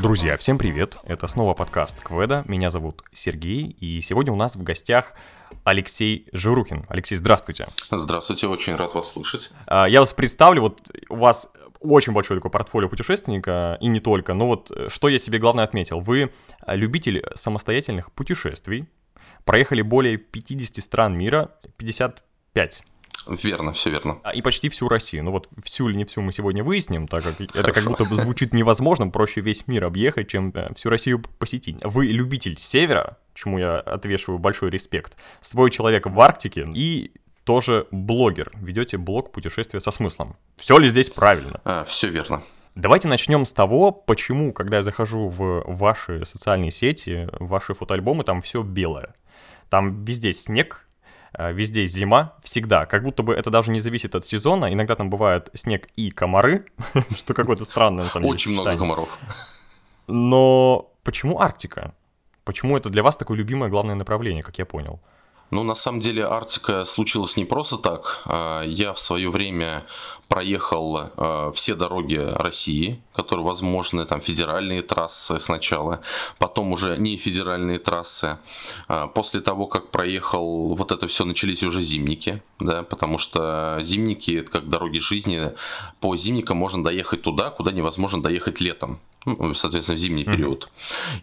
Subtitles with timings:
[0.00, 0.96] Друзья, всем привет!
[1.04, 2.44] Это снова подкаст Кведа.
[2.46, 5.12] Меня зовут Сергей, и сегодня у нас в гостях
[5.64, 6.84] Алексей Жирухин.
[6.88, 7.68] Алексей, здравствуйте.
[7.90, 9.50] Здравствуйте, очень рад вас слышать.
[9.66, 14.34] А, я вас представлю, вот у вас очень большое такое портфолио путешественника, и не только.
[14.34, 16.00] Но вот э, что я себе главное отметил.
[16.00, 16.32] Вы
[16.66, 18.86] любитель самостоятельных путешествий,
[19.44, 22.84] проехали более 50 стран мира, 55
[23.26, 24.18] Верно, все верно.
[24.22, 25.24] А, и почти всю Россию.
[25.24, 27.58] Ну вот всю или не всю мы сегодня выясним, так как Хорошо.
[27.58, 31.78] это как будто бы звучит невозможно, проще весь мир объехать, чем э, всю Россию посетить.
[31.82, 37.12] Вы любитель севера, чему я отвешиваю большой респект, свой человек в Арктике и
[37.44, 38.50] тоже блогер.
[38.54, 40.36] Ведете блог «Путешествие со смыслом».
[40.56, 41.60] Все ли здесь правильно?
[41.64, 42.42] А, все верно.
[42.74, 48.24] Давайте начнем с того, почему, когда я захожу в ваши социальные сети, в ваши фотоальбомы,
[48.24, 49.14] там все белое.
[49.68, 50.88] Там везде снег,
[51.38, 55.50] везде зима, всегда, как будто бы это даже не зависит от сезона, иногда там бывает
[55.54, 56.66] снег и комары,
[57.16, 58.34] что какое-то странное на самом деле.
[58.34, 59.18] Очень много комаров.
[60.06, 61.94] Но почему Арктика?
[62.44, 65.00] Почему это для вас такое любимое главное направление, как я понял?
[65.50, 68.22] Ну, на самом деле, Арктика случилась не просто так.
[68.24, 69.84] А, я в свое время
[70.34, 76.00] проехал э, все дороги России, которые возможны, там федеральные трассы сначала,
[76.38, 78.38] потом уже не федеральные трассы.
[78.88, 84.32] Э, после того, как проехал, вот это все начались уже зимники, да, потому что зимники
[84.32, 85.52] это как дороги жизни.
[86.00, 88.98] По зимникам можно доехать туда, куда невозможно доехать летом.
[89.26, 90.68] Ну, соответственно, в зимний период.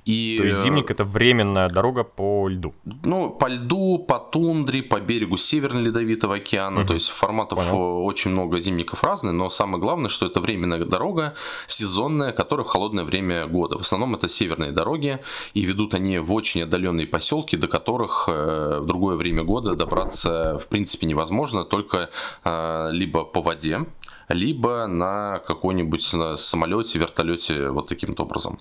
[0.05, 2.73] И, То есть зимник это временная дорога по льду?
[3.03, 6.81] Ну, по льду, по тундре, по берегу Северного Ледовитого океана.
[6.81, 6.87] Угу.
[6.87, 8.05] То есть форматов Понял.
[8.05, 11.33] очень много зимников разные, но самое главное, что это временная дорога,
[11.67, 13.77] сезонная, которая в холодное время года.
[13.77, 15.19] В основном это северные дороги,
[15.53, 20.59] и ведут они в очень отдаленные поселки, до которых э, в другое время года добраться
[20.59, 22.09] в принципе невозможно, только
[22.43, 23.85] э, либо по воде,
[24.33, 26.03] либо на какой-нибудь
[26.39, 28.59] самолете, вертолете, вот таким образом.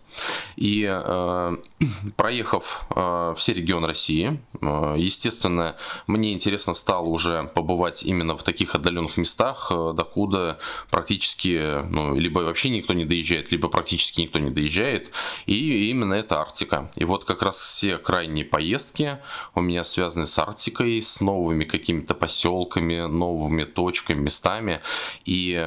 [0.56, 1.56] И э,
[2.16, 8.74] проехав э, все регионы России, э, естественно, мне интересно стало уже побывать именно в таких
[8.74, 10.58] отдаленных местах, э, докуда
[10.90, 15.11] практически, ну, либо вообще никто не доезжает, либо практически никто не доезжает,
[15.46, 16.90] и именно это Арктика.
[16.96, 19.18] И вот как раз все крайние поездки
[19.55, 24.80] у меня связаны с Арктикой, с новыми какими-то поселками, новыми точками, местами,
[25.24, 25.59] и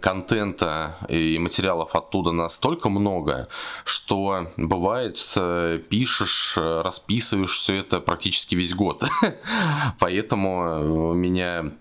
[0.00, 3.48] контента и материалов оттуда настолько много,
[3.84, 9.04] что бывает э, пишешь, э, расписываешь все это практически весь год.
[9.98, 11.72] Поэтому у меня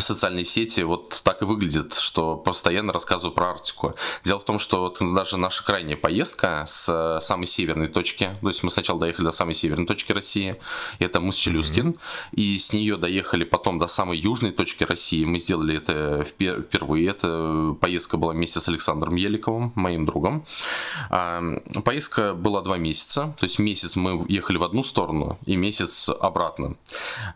[0.00, 3.94] социальные сети вот так и выглядит, что постоянно рассказываю про Арктику.
[4.24, 8.48] Дело в том, что вот даже наша крайняя поездка с э, самой северной точки, то
[8.48, 10.56] есть мы сначала доехали до самой северной точки России,
[10.98, 12.34] это мыс Челюскин, mm-hmm.
[12.34, 15.24] и с нее доехали потом до самой южной точки России.
[15.24, 17.08] Мы сделали это впервые.
[17.08, 20.44] Эта поездка была вместе с Александром Еликовым, моим другом.
[21.10, 21.42] А,
[21.84, 26.76] поездка была два месяца, то есть месяц мы ехали в одну сторону и месяц обратно.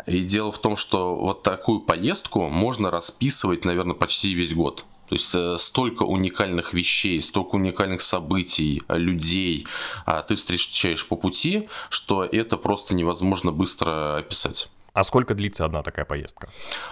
[0.06, 4.84] И дело в том, что вот такую поездку можно расписывать, наверное, почти весь год.
[5.08, 9.66] То есть э, столько уникальных вещей, столько уникальных событий, людей
[10.04, 14.68] а, ты встречаешь по пути, что это просто невозможно быстро описать.
[14.96, 16.48] А сколько длится одна такая поездка?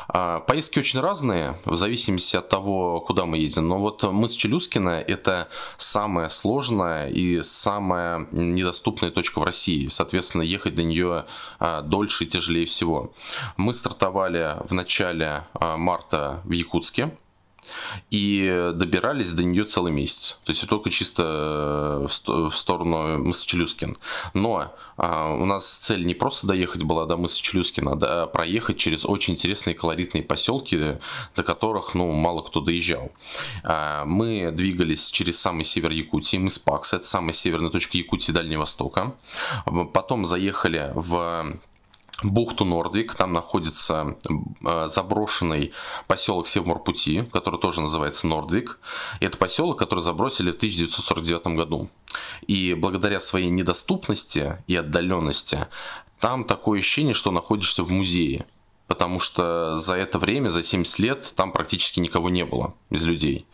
[0.09, 3.67] А, поездки очень разные, в зависимости от того, куда мы едем.
[3.67, 5.49] Но вот мы с Челюскина– это
[5.79, 9.89] самая сложная и самая недоступная точка в России.
[9.89, 11.25] Соответственно, ехать до нее
[11.59, 13.15] а, дольше и тяжелее всего.
[13.57, 17.11] Мы стартовали в начале а, марта в Якутске
[18.11, 20.39] и добирались до нее целый месяц.
[20.45, 23.97] То есть только чисто э, в сторону мыса Челюскин.
[24.35, 28.77] Но а, у нас цель не просто доехать была до мыса Челюскина, а да, проехать
[28.77, 30.99] через очень интересные колоритные поселки,
[31.37, 33.13] до которых ну, мало кто доезжал.
[33.63, 38.61] А, мы двигались через самый север Якутии, мыс Пакс, это самая северная точка Якутии Дальнего
[38.61, 39.15] Востока.
[39.93, 41.59] Потом заехали в
[42.23, 44.17] бухту Нордвик, там находится
[44.65, 45.73] э, заброшенный
[46.07, 48.79] поселок Севморпути, который тоже называется Нордвик.
[49.21, 51.89] Это поселок, который забросили в 1949 году.
[52.47, 55.67] И благодаря своей недоступности и отдаленности,
[56.21, 58.47] там такое ощущение, что находишься в музее.
[58.87, 63.47] Потому что за это время, за 70 лет, там практически никого не было из людей.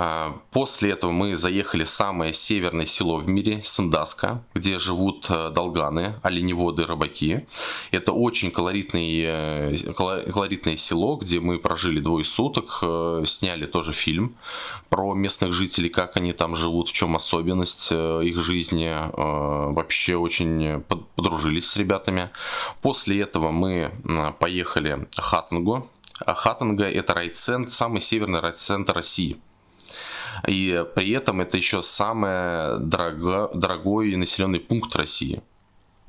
[0.00, 5.50] А, после этого мы заехали в самое северное село в мире, Сандаска, где живут э,
[5.50, 7.44] долганы, оленеводы, рыбаки.
[7.90, 14.36] Это очень колоритное, э, колоритное село, где мы прожили двое суток, э, сняли тоже фильм
[14.88, 18.88] про местных жителей, как они там живут, в чем особенность их жизни.
[19.74, 20.80] Вообще очень
[21.16, 22.30] подружились с ребятами.
[22.80, 23.90] После этого мы
[24.38, 25.90] поехали в Хаттангу,
[26.24, 29.36] а Хаттенга это райцентр, самый северный райцентр России.
[30.46, 35.42] И при этом это еще самый дорого, дорогой населенный пункт России.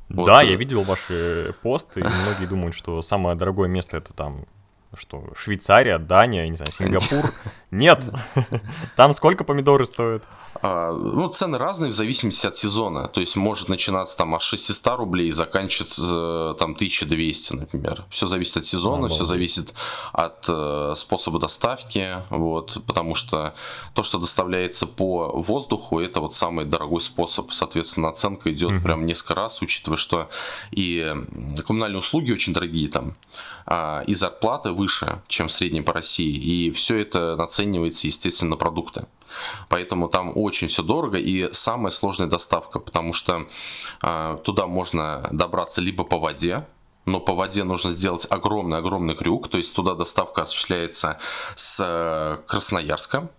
[0.09, 0.25] Вот.
[0.25, 4.45] Да, я видел ваши посты, и многие думают, что самое дорогое место это там
[4.95, 7.33] что, Швейцария, Дания, не знаю, Сингапур.
[7.71, 8.03] Нет.
[8.95, 10.23] Там сколько помидоры стоят?
[10.61, 13.07] А, ну, цены разные в зависимости от сезона.
[13.07, 18.05] То есть может начинаться там от 600 рублей и заканчиваться э, там 1200, например.
[18.09, 19.73] Все зависит от сезона, все зависит
[20.11, 22.17] от э, способа доставки.
[22.29, 23.53] Вот, потому что
[23.93, 27.51] то, что доставляется по воздуху, это вот самый дорогой способ.
[27.51, 30.29] Соответственно, оценка идет mm прям несколько раз, учитывая, что
[30.71, 31.13] и
[31.65, 33.15] коммунальные услуги очень дорогие там,
[33.65, 36.33] а, и зарплаты выше, чем в среднем по России.
[36.33, 39.05] И все это наценивается, естественно, на продукты.
[39.67, 43.45] Поэтому там очень все дорого и самая сложная доставка, потому что
[44.01, 46.65] э, туда можно добраться либо по воде,
[47.05, 51.19] но по воде нужно сделать огромный-огромный крюк, то есть туда доставка осуществляется
[51.55, 53.29] с э, Красноярска.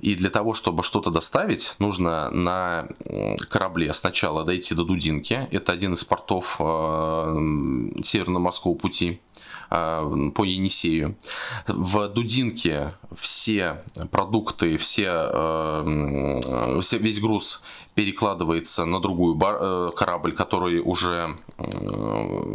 [0.00, 2.88] И для того, чтобы что-то доставить, нужно на
[3.48, 6.62] корабле сначала дойти до Дудинки, это один из портов э,
[8.02, 9.20] Северно-морского пути,
[9.72, 11.16] по Енисею.
[11.66, 15.84] В Дудинке все продукты, все,
[16.80, 17.62] все, весь груз
[17.94, 21.64] перекладывается на другую бар, э, корабль, который уже э,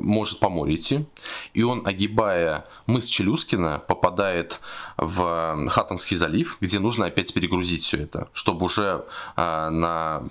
[0.02, 1.06] может по морю идти.
[1.54, 4.60] И он, огибая мыс Челюскина, попадает
[4.98, 9.06] в Хаттонский залив, где нужно опять перегрузить все это, чтобы уже
[9.36, 10.24] э, на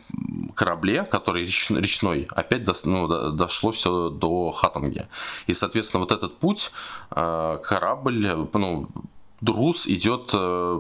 [0.55, 5.07] корабле, который речной, опять до, ну, дошло все до Хаттонги.
[5.47, 6.73] И, соответственно, вот этот путь
[7.11, 8.89] корабль, ну,
[9.43, 10.33] Друз идет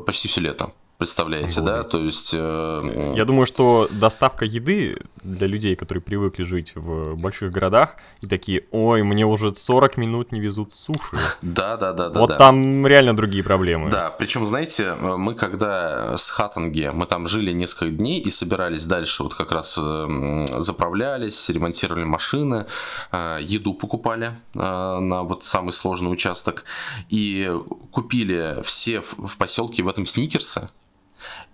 [0.06, 0.72] почти все лето.
[0.98, 1.66] Представляете, вот.
[1.66, 1.82] да?
[1.84, 2.32] То есть...
[2.34, 8.26] Э, Я думаю, что доставка еды для людей, которые привыкли жить в больших городах, и
[8.26, 11.18] такие, ой, мне уже 40 минут не везут суши.
[11.42, 12.08] Да, да, да.
[12.10, 13.90] Вот да, там реально другие проблемы.
[13.90, 19.22] Да, причем, знаете, мы когда с Хаттанге, мы там жили несколько дней и собирались дальше,
[19.22, 22.66] вот как раз э, заправлялись, ремонтировали машины,
[23.12, 26.64] э, еду покупали э, на вот самый сложный участок,
[27.08, 27.52] и
[27.90, 30.70] купили все в поселке в этом сникерсы,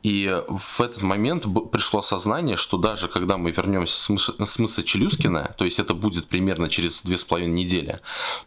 [0.03, 5.65] и в этот момент пришло осознание, что даже когда мы вернемся с мыса Челюскина, то
[5.65, 8.01] есть это будет примерно через две с половиной недели,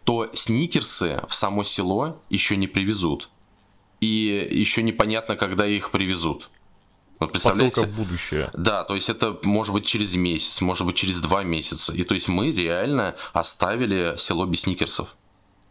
[0.04, 3.30] то сникерсы в само село еще не привезут.
[4.02, 6.50] И еще непонятно, когда их привезут.
[7.20, 7.76] Вот представляете?
[7.76, 8.50] Посылка в будущее.
[8.54, 11.94] Да, то есть это может быть через месяц, может быть через два месяца.
[11.94, 15.16] И то есть мы реально оставили село без сникерсов.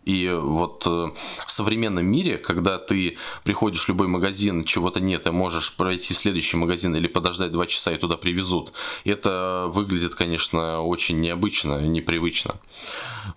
[0.04, 1.10] И вот э,
[1.46, 6.16] в современном мире, когда ты приходишь в любой магазин, чего-то нет, и можешь пройти в
[6.16, 8.72] следующий магазин или подождать два часа и туда привезут,
[9.04, 12.56] это выглядит, конечно, очень необычно, непривычно.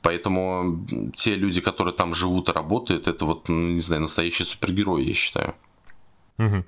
[0.01, 0.85] Поэтому
[1.15, 5.13] те люди, которые там живут и работают, это вот, ну, не знаю, настоящие супергерои, я
[5.13, 5.55] считаю.
[6.37, 6.65] Угу.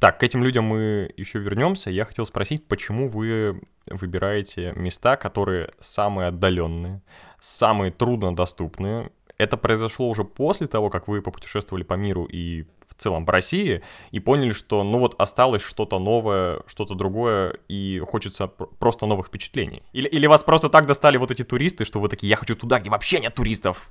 [0.00, 1.90] Так, к этим людям мы еще вернемся.
[1.90, 7.02] Я хотел спросить, почему вы выбираете места, которые самые отдаленные,
[7.40, 13.26] самые труднодоступные, это произошло уже после того, как вы попутешествовали по миру и в целом
[13.26, 13.82] по России,
[14.12, 19.82] и поняли, что ну вот осталось что-то новое, что-то другое, и хочется просто новых впечатлений?
[19.92, 22.78] Или, или вас просто так достали вот эти туристы, что вы такие, я хочу туда,
[22.78, 23.90] где вообще нет туристов?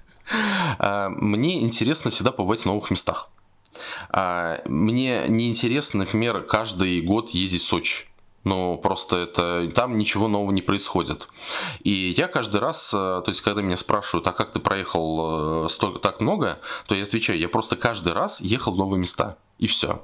[0.80, 3.30] А, мне интересно всегда побывать в новых местах.
[4.10, 8.06] А, мне не интересно, например, каждый год ездить в Сочи.
[8.44, 11.28] Ну, просто это там ничего нового не происходит.
[11.84, 15.70] И я каждый раз, э, то есть, когда меня спрашивают, а как ты проехал э,
[15.70, 19.38] столько так много, то я отвечаю, я просто каждый раз ехал в новые места.
[19.60, 20.04] И все.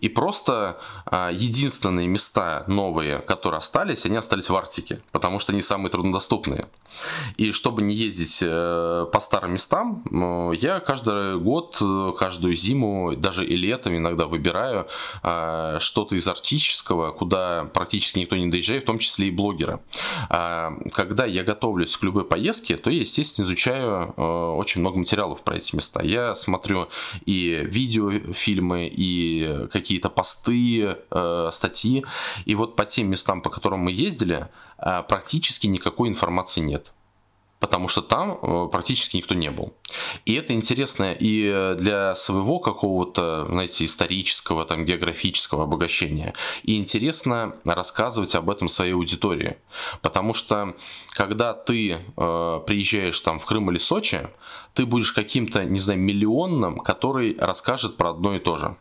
[0.00, 5.62] И просто а, единственные места новые, которые остались, они остались в Арктике, потому что они
[5.62, 6.68] самые труднодоступные.
[7.36, 10.02] И чтобы не ездить э, по старым местам,
[10.54, 11.80] я каждый год,
[12.18, 14.86] каждую зиму, даже и летом иногда выбираю
[15.22, 19.80] а, что-то из арктического, куда практически никто не доезжает, в том числе и блогеры.
[20.28, 25.42] А, когда я готовлюсь к любой поездке, то я, естественно, изучаю э, очень много материалов
[25.42, 26.02] про эти места.
[26.02, 26.88] Я смотрю
[27.26, 32.04] и видеофильмы, и какие-то посты, э, статьи.
[32.44, 34.48] И вот по тем местам, по которым мы ездили,
[34.78, 36.92] э, практически никакой информации нет
[37.60, 39.74] потому что там э, практически никто не был.
[40.24, 46.34] И это интересно и для своего какого-то, знаете, исторического, там, географического обогащения.
[46.62, 49.56] И интересно рассказывать об этом своей аудитории.
[50.02, 50.76] Потому что,
[51.10, 54.28] когда ты э, приезжаешь там в Крым или Сочи,
[54.74, 58.76] ты будешь каким-то, не знаю, миллионным, который расскажет про одно и то же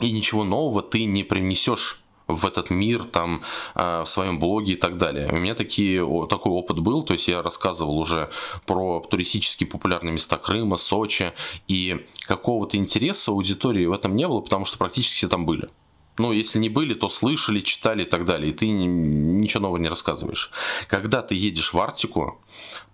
[0.00, 3.42] и ничего нового ты не принесешь в этот мир там
[3.74, 5.28] в своем блоге и так далее.
[5.32, 8.30] У меня такие, такой опыт был, то есть я рассказывал уже
[8.66, 11.32] про туристически популярные места Крыма, Сочи,
[11.68, 15.70] и какого-то интереса аудитории в этом не было, потому что практически все там были.
[16.18, 18.50] Ну, если не были, то слышали, читали и так далее.
[18.50, 20.50] И ты ничего нового не рассказываешь.
[20.88, 22.40] Когда ты едешь в Арктику,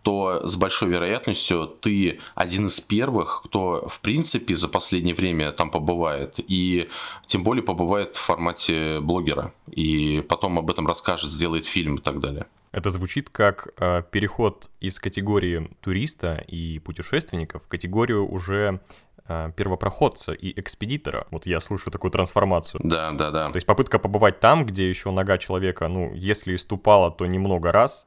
[0.03, 5.71] то с большой вероятностью ты один из первых, кто в принципе за последнее время там
[5.71, 6.39] побывает.
[6.39, 6.89] И
[7.27, 9.53] тем более побывает в формате блогера.
[9.71, 12.47] И потом об этом расскажет, сделает фильм и так далее.
[12.75, 18.81] Это звучит как э, переход из категории туриста и путешественника в категорию уже
[19.27, 21.27] первопроходца и экспедитора.
[21.31, 22.81] Вот я слышу такую трансформацию.
[22.85, 23.51] Да, да, да.
[23.51, 27.73] То есть попытка побывать там, где еще нога человека, ну, если и ступала, то немного
[27.73, 28.07] раз,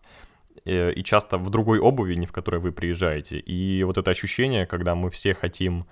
[0.64, 3.40] э, и часто в другой обуви, не в которой вы приезжаете.
[3.40, 5.88] И вот это ощущение, когда мы все хотим...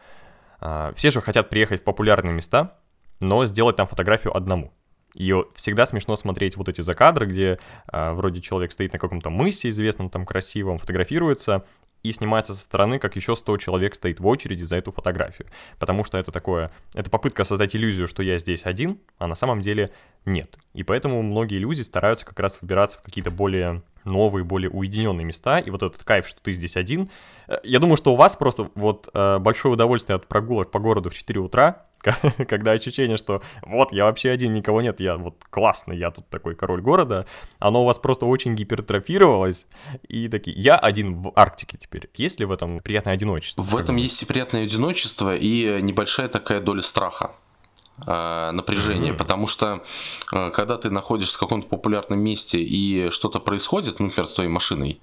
[0.62, 2.78] Э, все же хотят приехать в популярные места,
[3.20, 4.74] но сделать там фотографию одному.
[5.16, 7.58] И всегда смешно смотреть вот эти закадры, где
[7.92, 11.66] э, вроде человек стоит на каком-то мысе известном, там красивом, фотографируется,
[12.04, 15.48] и снимается со стороны, как еще 100 человек стоит в очереди за эту фотографию.
[15.80, 19.62] Потому что это такое, это попытка создать иллюзию, что я здесь один, а на самом
[19.62, 19.90] деле
[20.24, 20.60] нет.
[20.74, 25.58] И поэтому многие люди стараются как раз выбираться в какие-то более новые, более уединенные места,
[25.58, 27.10] и вот этот кайф, что ты здесь один.
[27.48, 31.10] Э, я думаю, что у вас просто вот э, большое удовольствие от прогулок по городу
[31.10, 31.88] в 4 утра,
[32.48, 36.56] когда ощущение, что вот я вообще один, никого нет, я вот классный, я тут такой
[36.56, 37.26] король города,
[37.60, 39.66] оно у вас просто очень гипертрофировалось,
[40.08, 42.10] и такие, я один в Арктике теперь.
[42.16, 43.62] Есть ли в этом приятное одиночество?
[43.62, 47.32] В этом есть и приятное одиночество, и небольшая такая доля страха.
[48.06, 49.18] Э, напряжение, mm-hmm.
[49.18, 49.82] потому что
[50.34, 54.50] э, когда ты находишься в каком-то популярном месте и что-то происходит, ну, например, с твоей
[54.50, 55.00] машиной,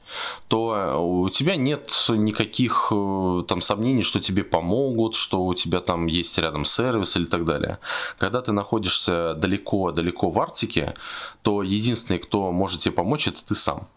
[0.49, 6.07] то у тебя нет никаких э, там сомнений, что тебе помогут, что у тебя там
[6.07, 7.79] есть рядом сервис или так далее.
[8.19, 10.95] Когда ты находишься далеко-далеко в Арктике,
[11.43, 13.89] то единственный, кто может тебе помочь, это ты сам.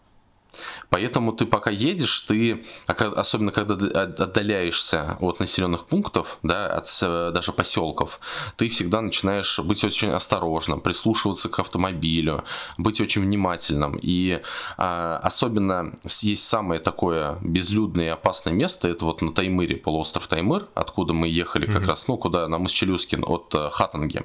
[0.90, 6.86] Поэтому ты пока едешь, ты, особенно когда отдаляешься от населенных пунктов, да, от
[7.32, 8.20] даже поселков,
[8.56, 12.44] ты всегда начинаешь быть очень осторожным, прислушиваться к автомобилю,
[12.78, 13.98] быть очень внимательным.
[14.00, 14.40] И
[14.76, 20.66] а, особенно есть самое такое безлюдное и опасное место, это вот на Таймыре, полуостров Таймыр,
[20.74, 21.88] откуда мы ехали как mm-hmm.
[21.88, 24.24] раз, ну, куда, на мыс Челюскин, от uh, Хатанги.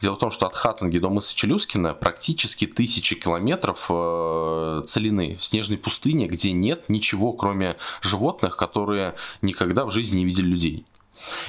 [0.00, 5.78] Дело в том, что от Хатанги до мыса Челюскина практически тысячи километров э, целины, снежной
[5.78, 10.84] пустыне, где нет ничего, кроме животных, которые никогда в жизни не видели людей.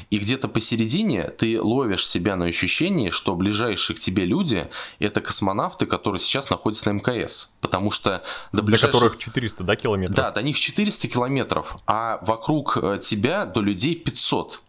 [0.09, 4.67] И где-то посередине ты ловишь себя на ощущении, что ближайшие к тебе люди–
[4.99, 7.51] это космонавты, которые сейчас находятся на МКС.
[7.61, 8.23] Потому что...
[8.51, 8.89] До ближайших...
[8.89, 10.15] Для которых 400, да, километров?
[10.15, 14.61] Да, до них 400 километров, а вокруг э, тебя до людей 500.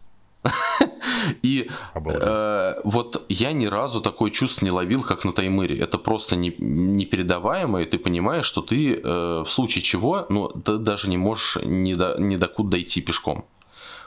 [1.43, 5.77] И э, вот я ни разу такое чувство не ловил, как на Таймыре.
[5.79, 10.77] Это просто не, непередаваемо, и ты понимаешь, что ты э, в случае чего, ну, ты
[10.77, 13.45] даже не можешь ни до, ни до куда дойти пешком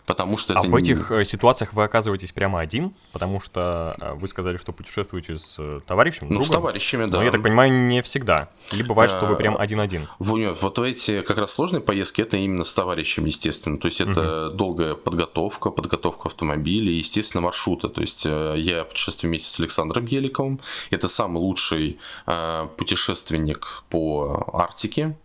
[0.06, 0.68] потому что а это...
[0.68, 5.38] в этих э, ситуациях вы оказываетесь прямо один, потому что э, вы сказали, что путешествуете
[5.38, 7.18] с э, товарищем, Ну, другом, с товарищами, да.
[7.18, 8.50] Но, я так понимаю, не всегда.
[8.72, 10.08] Или бывает, что вы прям один-один.
[10.18, 13.78] Вот эти как раз сложные поездки, это именно с товарищем, естественно.
[13.78, 14.56] То есть это угу.
[14.56, 17.88] долгая подготовка, подготовка автомобиля и, естественно, маршрута.
[17.88, 20.60] То есть я путешествую вместе с Александром Геликовым.
[20.90, 21.98] Это самый лучший
[22.76, 25.16] путешественник по Арктике.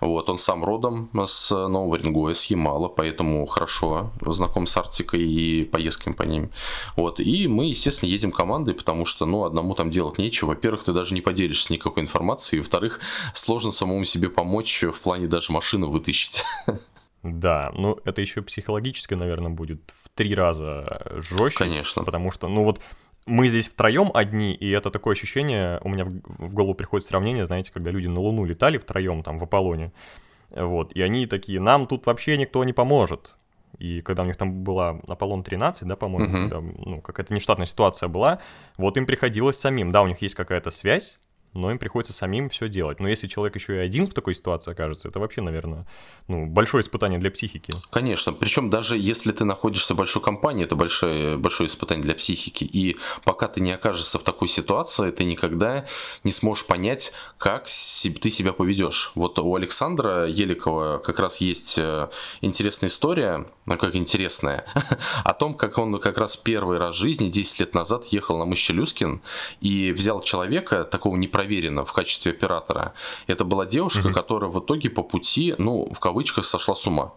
[0.00, 5.64] Вот, он сам родом с Нового Рингоя, с Ямала, поэтому хорошо знаком с Арктикой и
[5.64, 6.50] поездками по ним.
[6.96, 7.20] Вот.
[7.20, 10.48] И мы, естественно, едем командой, потому что, ну, одному там делать нечего.
[10.48, 12.60] Во-первых, ты даже не поделишься никакой информацией.
[12.60, 13.00] Во-вторых,
[13.34, 16.44] сложно самому себе помочь в плане даже машину вытащить.
[17.22, 21.58] Да, ну это еще психологически, наверное, будет в три раза жестче.
[21.58, 22.04] Конечно.
[22.04, 22.80] Потому что, ну вот,
[23.26, 27.72] мы здесь втроем одни, и это такое ощущение, у меня в голову приходит сравнение, знаете,
[27.72, 29.92] когда люди на Луну летали втроем, там, в Аполлоне,
[30.50, 33.34] вот, и они такие, нам тут вообще никто не поможет.
[33.78, 36.48] И когда у них там была Аполлон 13, да, по-моему, uh-huh.
[36.48, 38.40] когда, ну, какая-то нештатная ситуация была,
[38.78, 41.18] вот им приходилось самим, да, у них есть какая-то связь,
[41.56, 43.00] но им приходится самим все делать.
[43.00, 45.86] Но если человек еще и один в такой ситуации окажется, это вообще, наверное,
[46.28, 47.72] ну, большое испытание для психики.
[47.90, 52.64] Конечно, причем даже если ты находишься в большой компании, это большое, большое испытание для психики.
[52.64, 55.86] И пока ты не окажешься в такой ситуации, ты никогда
[56.24, 59.12] не сможешь понять, как ты себя поведешь.
[59.14, 62.08] Вот у Александра Еликова как раз есть э,
[62.40, 64.64] интересная история, ну как интересная,
[65.24, 68.44] о том, как он как раз первый раз в жизни, 10 лет назад, ехал на
[68.44, 68.66] мыс
[69.60, 72.92] и взял человека, такого непроверенного проверена в качестве оператора.
[73.28, 74.14] Это была девушка, угу.
[74.14, 77.12] которая в итоге по пути, ну, в кавычках, сошла с ума.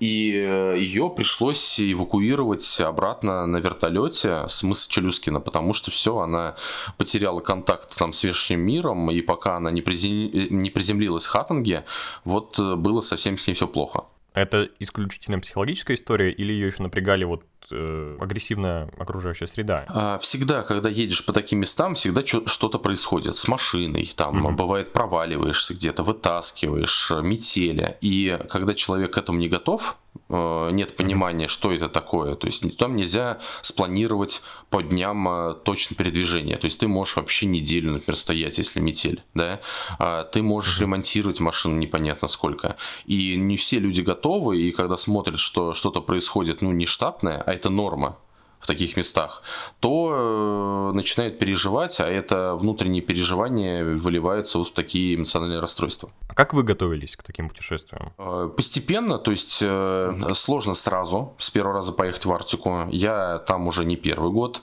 [0.00, 6.56] и э, ее пришлось эвакуировать обратно на вертолете с мыса Челюскина, потому что все, она
[6.98, 11.84] потеряла контакт там с внешним миром, и пока она не, приземлилась в Хаттинге,
[12.24, 14.04] вот э, было совсем с ней все плохо.
[14.34, 19.84] Это исключительно психологическая история или ее еще напрягали вот э, агрессивная окружающая среда?
[19.88, 24.52] А, всегда, когда едешь по таким местам, всегда что-то происходит с машиной, там mm-hmm.
[24.52, 31.48] бывает проваливаешься где-то, вытаскиваешь, метеля, и когда человек к этому не готов, Э, нет понимания,
[31.48, 32.34] что это такое.
[32.34, 36.56] То есть там нельзя спланировать по дням э, точно передвижение.
[36.56, 39.60] То есть ты можешь вообще неделю, например, стоять, если метель, да.
[39.98, 42.76] А ты можешь ремонтировать машину непонятно сколько.
[43.06, 47.52] И не все люди готовы, и когда смотрят, что что-то происходит, ну, не штатное, а
[47.52, 48.18] это норма,
[48.64, 49.42] в таких местах,
[49.80, 56.08] то э, начинает переживать, а это внутренние переживания выливаются вот в такие эмоциональные расстройства.
[56.28, 58.14] А как вы готовились к таким путешествиям?
[58.16, 62.88] Э, постепенно, то есть э, сложно сразу с первого раза поехать в Арктику.
[62.90, 64.62] Я там уже не первый год.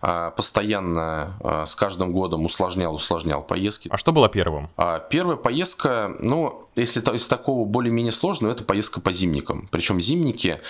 [0.00, 3.88] А постоянно с каждым годом усложнял, усложнял поездки.
[3.92, 4.70] А что было первым?
[4.76, 9.68] А первая поездка, ну, если из такого более-менее сложного, это поездка по зимникам.
[9.70, 10.60] Причем зимники,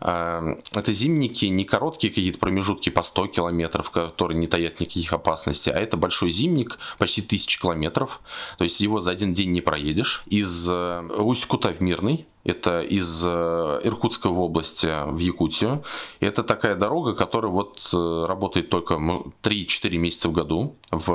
[0.00, 5.72] это зимники не короткие какие какие-то промежутки по 100 километров, которые не таят никаких опасностей,
[5.72, 8.20] а это большой зимник, почти 1000 километров,
[8.58, 10.22] то есть его за один день не проедешь.
[10.26, 15.84] Из э, Усть-Кута в Мирный, это из э, Иркутской области в Якутию.
[16.20, 21.12] Это такая дорога, которая вот э, работает только 3-4 месяца в году в,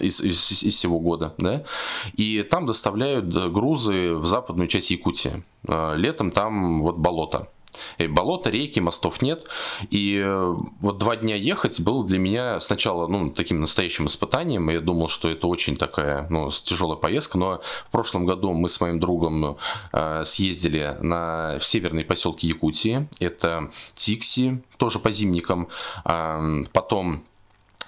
[0.00, 1.34] из, из, из всего года.
[1.38, 1.64] Да?
[2.16, 5.44] И там доставляют грузы в западную часть Якутии.
[5.68, 7.48] Летом там вот болото.
[7.98, 9.48] И болото, реки, мостов нет.
[9.90, 14.68] И э, вот два дня ехать было для меня сначала ну, таким настоящим испытанием.
[14.70, 17.38] Я думал, что это очень такая ну, тяжелая поездка.
[17.38, 19.58] Но в прошлом году мы с моим другом
[19.92, 23.08] э, съездили на, в северные поселки Якутии.
[23.20, 25.68] Это Тикси, тоже по зимникам.
[26.04, 27.24] Э, потом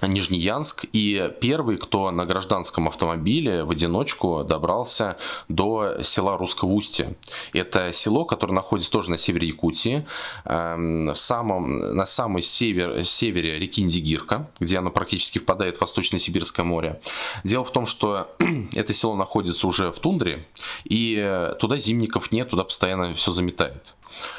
[0.03, 5.17] Нижнеянск, и первый, кто на гражданском автомобиле в одиночку добрался
[5.49, 7.17] до села Русского Устья.
[7.53, 10.07] Это село, которое находится тоже на севере Якутии,
[10.45, 16.65] эм, в самом, на самой север, севере реки Индигирка, где оно практически впадает в Восточно-Сибирское
[16.65, 17.01] море.
[17.45, 18.31] Дело в том, что
[18.73, 20.47] это село находится уже в тундре,
[20.85, 23.95] и туда зимников нет, туда постоянно все заметает.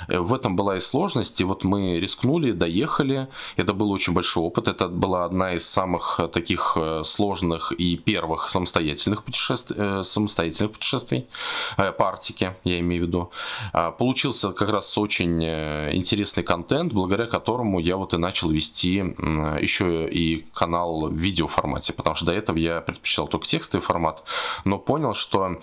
[0.07, 4.43] Э, в этом была и сложность, и вот мы рискнули, доехали, это был очень большой
[4.43, 10.73] опыт, это была одна из самых э, таких э, сложных и первых самостоятельных путешествий, самостоятельных
[10.73, 11.27] путешествий
[11.77, 13.31] по Арктике, я имею в виду.
[13.73, 20.09] А, получился как раз очень интересный контент, благодаря которому я вот и начал вести еще
[20.09, 24.23] и канал в видеоформате, потому что до этого я предпочитал только текстовый формат,
[24.65, 25.59] но понял, что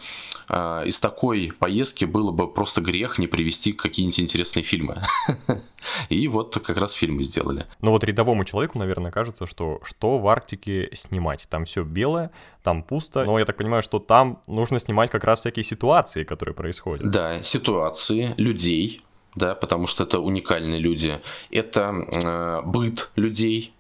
[0.49, 5.03] из такой поездки было бы просто грех не привести какие какие-нибудь интересные фильмы.
[6.09, 7.67] И вот как раз фильмы сделали.
[7.81, 11.47] Ну вот рядовому человеку, наверное, кажется, что что в Арктике снимать?
[11.49, 12.31] Там все белое,
[12.63, 13.25] там пусто.
[13.25, 17.09] Но я так понимаю, что там нужно снимать как раз всякие ситуации, которые происходят.
[17.11, 19.01] Да, ситуации, людей,
[19.35, 21.21] да, потому что это уникальные люди.
[21.51, 23.73] Это э, быт людей,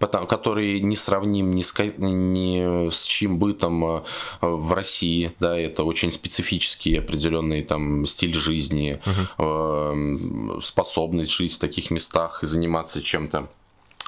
[0.00, 4.02] потому, который не сравним ни с, ни с чьим бытом э,
[4.40, 9.00] в России, да, это очень специфический определенный там стиль жизни,
[9.38, 13.46] э, способность жить в таких местах и заниматься чем-то.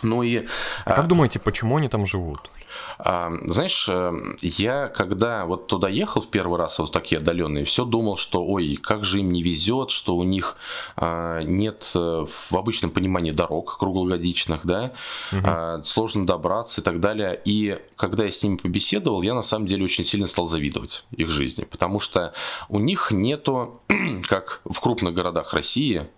[0.03, 0.47] Ну и...
[0.85, 2.51] А как думаете, почему они там живут?
[2.99, 8.17] Знаешь, э, я когда вот туда ехал в первый раз, вот такие отдаленные, все думал,
[8.17, 10.57] что ой, как же им не везет, что у них
[10.97, 14.93] а, нет э, в обычном понимании дорог круглогодичных, да,
[15.33, 15.85] угу.
[15.85, 17.41] сложно добраться и так далее.
[17.45, 21.29] И когда я с ними побеседовал, я на самом деле очень сильно стал завидовать их
[21.29, 22.33] жизни, потому что
[22.69, 23.81] у них нету,
[24.29, 26.09] как в крупных городах России,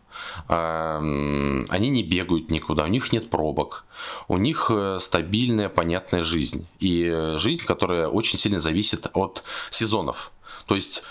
[0.47, 3.85] они не бегают никуда, у них нет пробок,
[4.29, 6.67] у них э, стабильная, понятная жизнь.
[6.81, 10.33] И э, жизнь, которая очень сильно зависит от сезонов.
[10.67, 11.03] То есть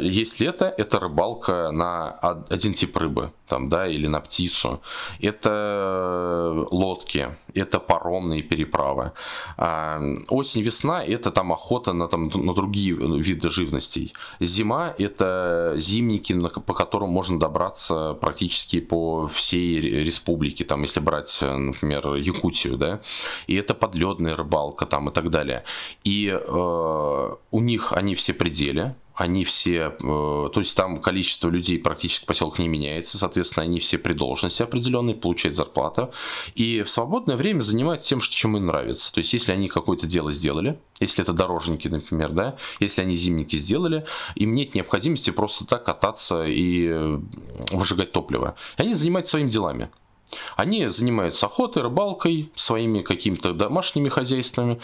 [0.00, 2.10] есть лето, это рыбалка на
[2.50, 4.80] один тип рыбы, там, да, или на птицу.
[5.20, 9.12] Это лодки, это паромные переправы.
[9.56, 14.12] А, осень-весна– это там охота на, там, на другие виды живностей.
[14.40, 22.14] Зима– это зимники, по которым можно добраться практически по всей республике, там, если брать, например,
[22.14, 23.00] Якутию, да,
[23.46, 25.64] и это подледная рыбалка там и так далее.
[26.04, 31.78] И э, у них они все пределы, они все, э, то есть там количество людей
[31.78, 36.12] практически поселок не меняется, соответственно, они все при должности определенной, получают зарплату,
[36.54, 39.12] и в свободное время занимаются тем, чем им нравится.
[39.12, 43.56] То есть если они какое-то дело сделали, если это дорожники, например, да, если они зимники
[43.56, 47.20] сделали, им нет необходимости просто так кататься и э,
[47.72, 48.54] выжигать топливо.
[48.76, 49.90] Они занимаются своими делами.
[50.56, 54.80] Они занимаются охотой, рыбалкой, своими какими-то домашними хозяйствами.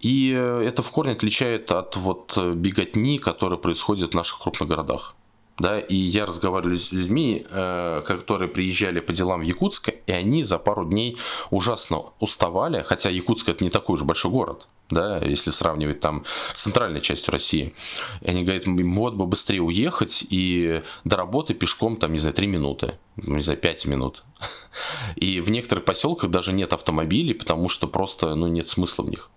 [0.00, 4.68] И э, это в корне отличает от вот э, беготни, которая происходит в наших крупных
[4.68, 5.14] городах.
[5.58, 10.44] Да, и я разговариваю с людьми, э, которые приезжали по делам в Якутск, и они
[10.44, 11.16] за пару дней
[11.50, 16.62] ужасно уставали, хотя Якутск это не такой уж большой город, да, если сравнивать там с
[16.62, 17.74] центральной частью России.
[18.20, 22.46] И они говорят, вот бы быстрее уехать и до работы пешком, там, не знаю, 3
[22.46, 24.24] минуты, ну, не знаю, 5 минут.
[25.16, 29.30] И в некоторых поселках даже нет автомобилей, потому что просто, ну, нет смысла в них.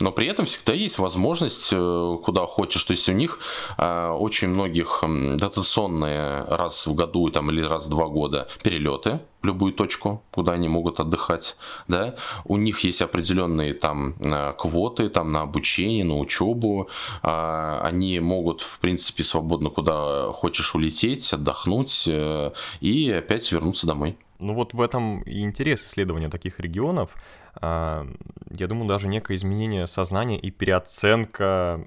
[0.00, 2.84] Но при этом всегда есть возможность, э, куда хочешь.
[2.84, 3.38] То есть у них
[3.78, 5.02] э, очень многих
[5.36, 10.52] дотационные раз в году там, или раз в два года перелеты в любую точку, куда
[10.52, 11.56] они могут отдыхать.
[11.86, 12.16] Да?
[12.44, 16.88] У них есть определенные там э, квоты там, на обучение, на учебу.
[17.22, 24.16] Э, они могут, в принципе, свободно куда хочешь улететь, отдохнуть э, и опять вернуться домой.
[24.40, 27.10] Ну вот в этом и интерес исследования таких регионов.
[27.60, 31.86] Я думаю, даже некое изменение сознания и переоценка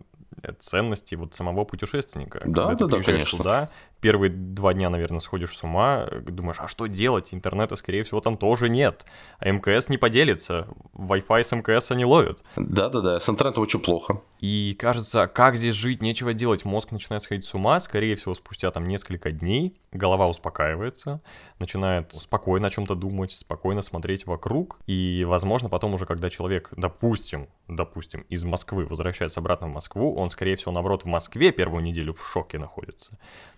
[0.60, 2.42] ценности вот самого путешественника.
[2.46, 3.38] Да, Когда да, ты да, конечно.
[3.38, 3.70] туда,
[4.02, 7.34] первые два дня, наверное, сходишь с ума, думаешь, а что делать?
[7.34, 9.06] Интернета, скорее всего, там тоже нет.
[9.40, 10.68] А МКС не поделится.
[10.94, 12.44] Wi-Fi с МКС они ловят.
[12.56, 14.22] Да-да-да, с интернетом очень плохо.
[14.40, 16.64] И кажется, как здесь жить, нечего делать.
[16.64, 19.80] Мозг начинает сходить с ума, скорее всего, спустя там несколько дней.
[19.92, 21.22] Голова успокаивается,
[21.60, 24.80] начинает спокойно о чем-то думать, спокойно смотреть вокруг.
[24.86, 30.30] И, возможно, потом уже, когда человек, допустим, допустим, из Москвы возвращается обратно в Москву, он,
[30.30, 33.18] скорее всего, наоборот, в Москве первую неделю в шоке находится.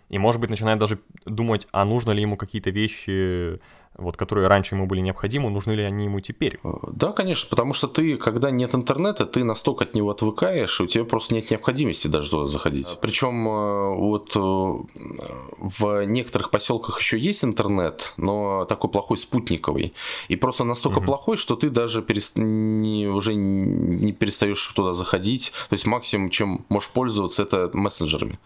[0.10, 3.60] И, может быть, начинает даже думать, а нужно ли ему какие-то вещи
[4.00, 6.60] вот, которые раньше ему были необходимы, нужны ли они ему теперь?
[6.64, 10.88] Э, да, конечно, потому что ты, когда нет интернета, ты настолько от него отвыкаешь, у
[10.88, 12.98] тебя просто нет необходимости даже туда заходить.
[13.02, 14.40] Причем э, вот э,
[15.58, 19.94] в некоторых поселках еще есть интернет, но такой плохой спутниковый.
[20.28, 21.06] И просто настолько угу.
[21.06, 22.38] плохой, что ты даже перест...
[22.38, 25.52] не, уже не перестаешь туда заходить.
[25.70, 28.40] То есть максимум, чем можешь пользоваться, это мессенджерами,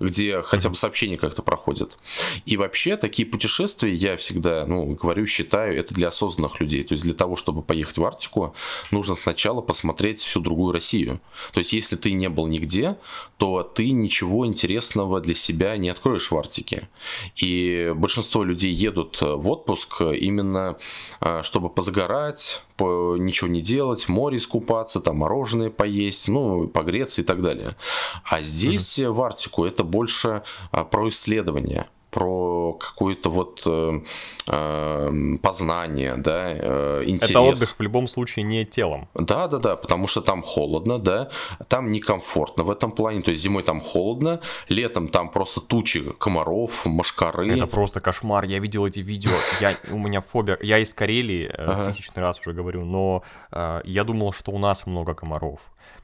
[0.00, 1.98] где хотя бы сообщения как-то проходят.
[2.46, 6.82] И вообще такие путешествия я всегда, ну, говорю, считаю, это для осознанных людей.
[6.84, 8.54] То есть для того, чтобы поехать в Арктику,
[8.90, 11.20] нужно сначала посмотреть всю другую Россию.
[11.52, 12.96] То есть если ты не был нигде,
[13.36, 16.88] то ты ничего интересного для себя не откроешь в Арктике.
[17.36, 20.76] И большинство людей едут в отпуск именно
[21.20, 27.24] а, чтобы позагорать, по, ничего не делать, море искупаться, там мороженое поесть, ну, погреться и
[27.24, 27.76] так далее.
[28.24, 29.12] А здесь mm-hmm.
[29.12, 30.42] в Арктику это больше
[30.90, 34.00] про исследование про какое-то вот э,
[34.48, 35.10] э,
[35.42, 37.30] познание, да, э, интерес.
[37.30, 39.08] Это отдых в любом случае не телом.
[39.14, 41.28] Да, да, да, потому что там холодно, да,
[41.68, 46.86] там некомфортно в этом плане, то есть зимой там холодно, летом там просто тучи комаров,
[46.86, 47.56] машкары.
[47.56, 51.52] Это просто кошмар, я видел эти видео, я, у меня фобия, я из Карелии, э,
[51.56, 51.86] ага.
[51.86, 55.60] тысячный раз уже говорю, но э, я думал, что у нас много комаров.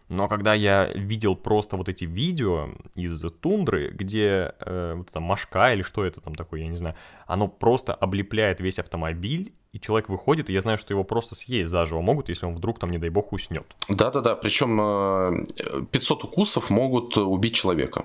[0.08, 5.72] Но когда я видел просто вот эти видео из тундры, где э, вот это машка
[5.72, 6.94] или что это там такое, я не знаю,
[7.26, 11.70] оно просто облепляет весь автомобиль, и человек выходит, и я знаю, что его просто съесть
[11.70, 13.74] заживо могут, если он вдруг там, не дай бог, уснет.
[13.88, 15.46] Да-да-да, причем
[15.86, 18.04] 500 э, укусов могут убить человека.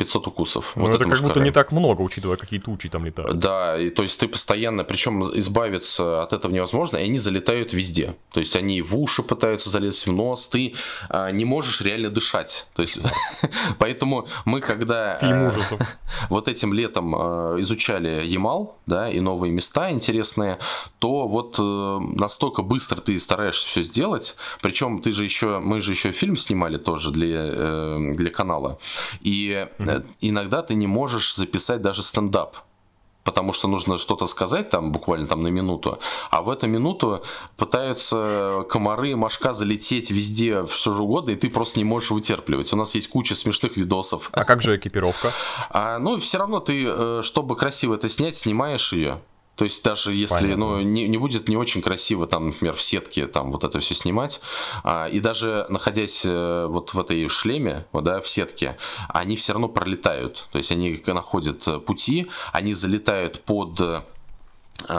[0.00, 0.72] 500 укусов.
[0.76, 3.38] Ну, вот это, как будто не так много, учитывая, какие тучи там летают.
[3.38, 8.14] Да, и то есть ты постоянно, причем избавиться от этого невозможно, и они залетают везде.
[8.32, 10.74] То есть они в уши пытаются залезть, в нос, ты
[11.10, 12.66] а, не можешь реально дышать.
[12.74, 12.98] То есть,
[13.78, 15.80] поэтому мы когда Фильм а, ужасов.
[16.30, 20.58] вот этим летом а, изучали Ямал, да, и новые места интересные,
[20.98, 25.92] то вот а, настолько быстро ты стараешься все сделать, причем ты же еще, мы же
[25.92, 28.78] еще фильм снимали тоже для, э, для канала,
[29.20, 32.56] и Э, иногда ты не можешь записать даже стендап
[33.24, 35.98] потому что нужно что-то сказать там буквально там на минуту,
[36.30, 37.22] а в эту минуту
[37.56, 42.72] пытаются комары, мошка залететь везде, что же угодно, и ты просто не можешь вытерпливать.
[42.72, 44.30] У нас есть куча смешных видосов.
[44.32, 45.32] А как же экипировка?
[45.68, 49.20] А, ну, все равно ты, э, чтобы красиво это снять, снимаешь ее.
[49.60, 53.26] То есть даже если ну, не, не будет не очень красиво, там, например, в сетке
[53.26, 54.40] там вот это все снимать,
[54.84, 58.78] а, и даже находясь э, вот в этой шлеме, вот, да, в сетке,
[59.10, 60.48] они все равно пролетают.
[60.50, 63.78] То есть они находят пути, они залетают под
[64.88, 64.94] там,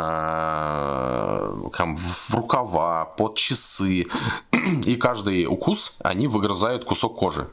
[1.95, 4.05] в рукава, под часы.
[4.85, 7.49] И каждый укус они выгрызают кусок кожи.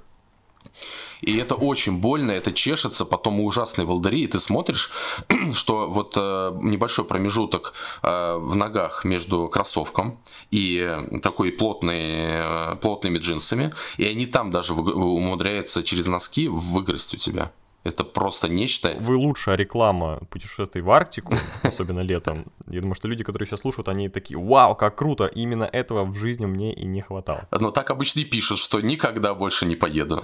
[1.21, 4.91] И это очень больно, это чешется, потом ужасный волдыри, и ты смотришь,
[5.53, 13.19] что вот э, небольшой промежуток э, в ногах между кроссовком и такой плотный, э, плотными
[13.19, 17.53] джинсами, и они там даже умудряются через носки выгрызть у тебя.
[17.85, 18.97] Это просто нечто.
[19.01, 22.47] Вы лучшая реклама путешествий в Арктику, особенно летом.
[22.67, 26.15] Я думаю, что люди, которые сейчас слушают, они такие, вау, как круто, именно этого в
[26.17, 27.49] жизни мне и не хватало.
[27.51, 30.23] Но так обычно и пишут, что никогда больше не поеду.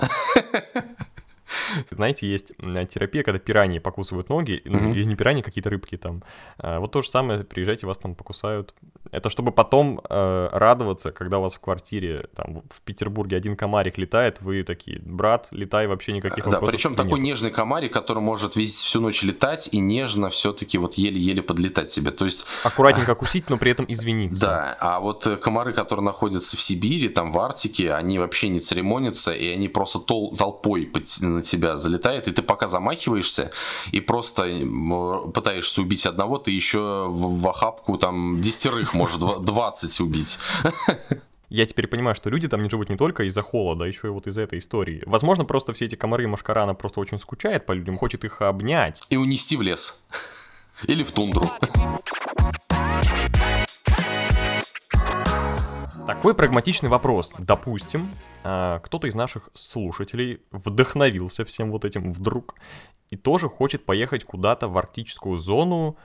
[1.90, 6.22] Знаете, есть терапия, когда пираньи покусывают ноги, ну, и не пираньи, какие-то рыбки там.
[6.58, 8.74] А, вот то же самое, приезжайте, вас там покусают.
[9.14, 13.96] Это чтобы потом э, радоваться, когда у вас в квартире, там, в Петербурге один комарик
[13.96, 17.34] летает, вы такие, брат, летай, вообще никаких вопросов Да, причем такой нет.
[17.34, 22.10] нежный комарик, который может весь всю ночь летать и нежно все-таки вот еле-еле подлетать себе.
[22.10, 22.46] То есть...
[22.64, 24.40] Аккуратненько кусить, но при этом извиниться.
[24.40, 29.32] Да, а вот комары, которые находятся в Сибири, там, в Арктике, они вообще не церемонятся,
[29.32, 33.52] и они просто тол- толпой на тебя залетает, и ты пока замахиваешься
[33.92, 34.48] и просто
[35.32, 40.38] пытаешься убить одного, ты еще в, в охапку там десятерых, может, 20 убить.
[41.50, 44.10] Я теперь понимаю, что люди там не живут не только из-за холода, а еще и
[44.10, 45.02] вот из-за этой истории.
[45.06, 49.06] Возможно, просто все эти комары и машкарана просто очень скучает по людям, хочет их обнять.
[49.10, 50.06] И унести в лес.
[50.84, 51.46] Или в тундру.
[56.06, 57.32] Такой прагматичный вопрос.
[57.38, 58.10] Допустим,
[58.42, 62.56] а, кто-то из наших слушателей вдохновился всем вот этим вдруг
[63.10, 65.96] и тоже хочет поехать куда-то в арктическую зону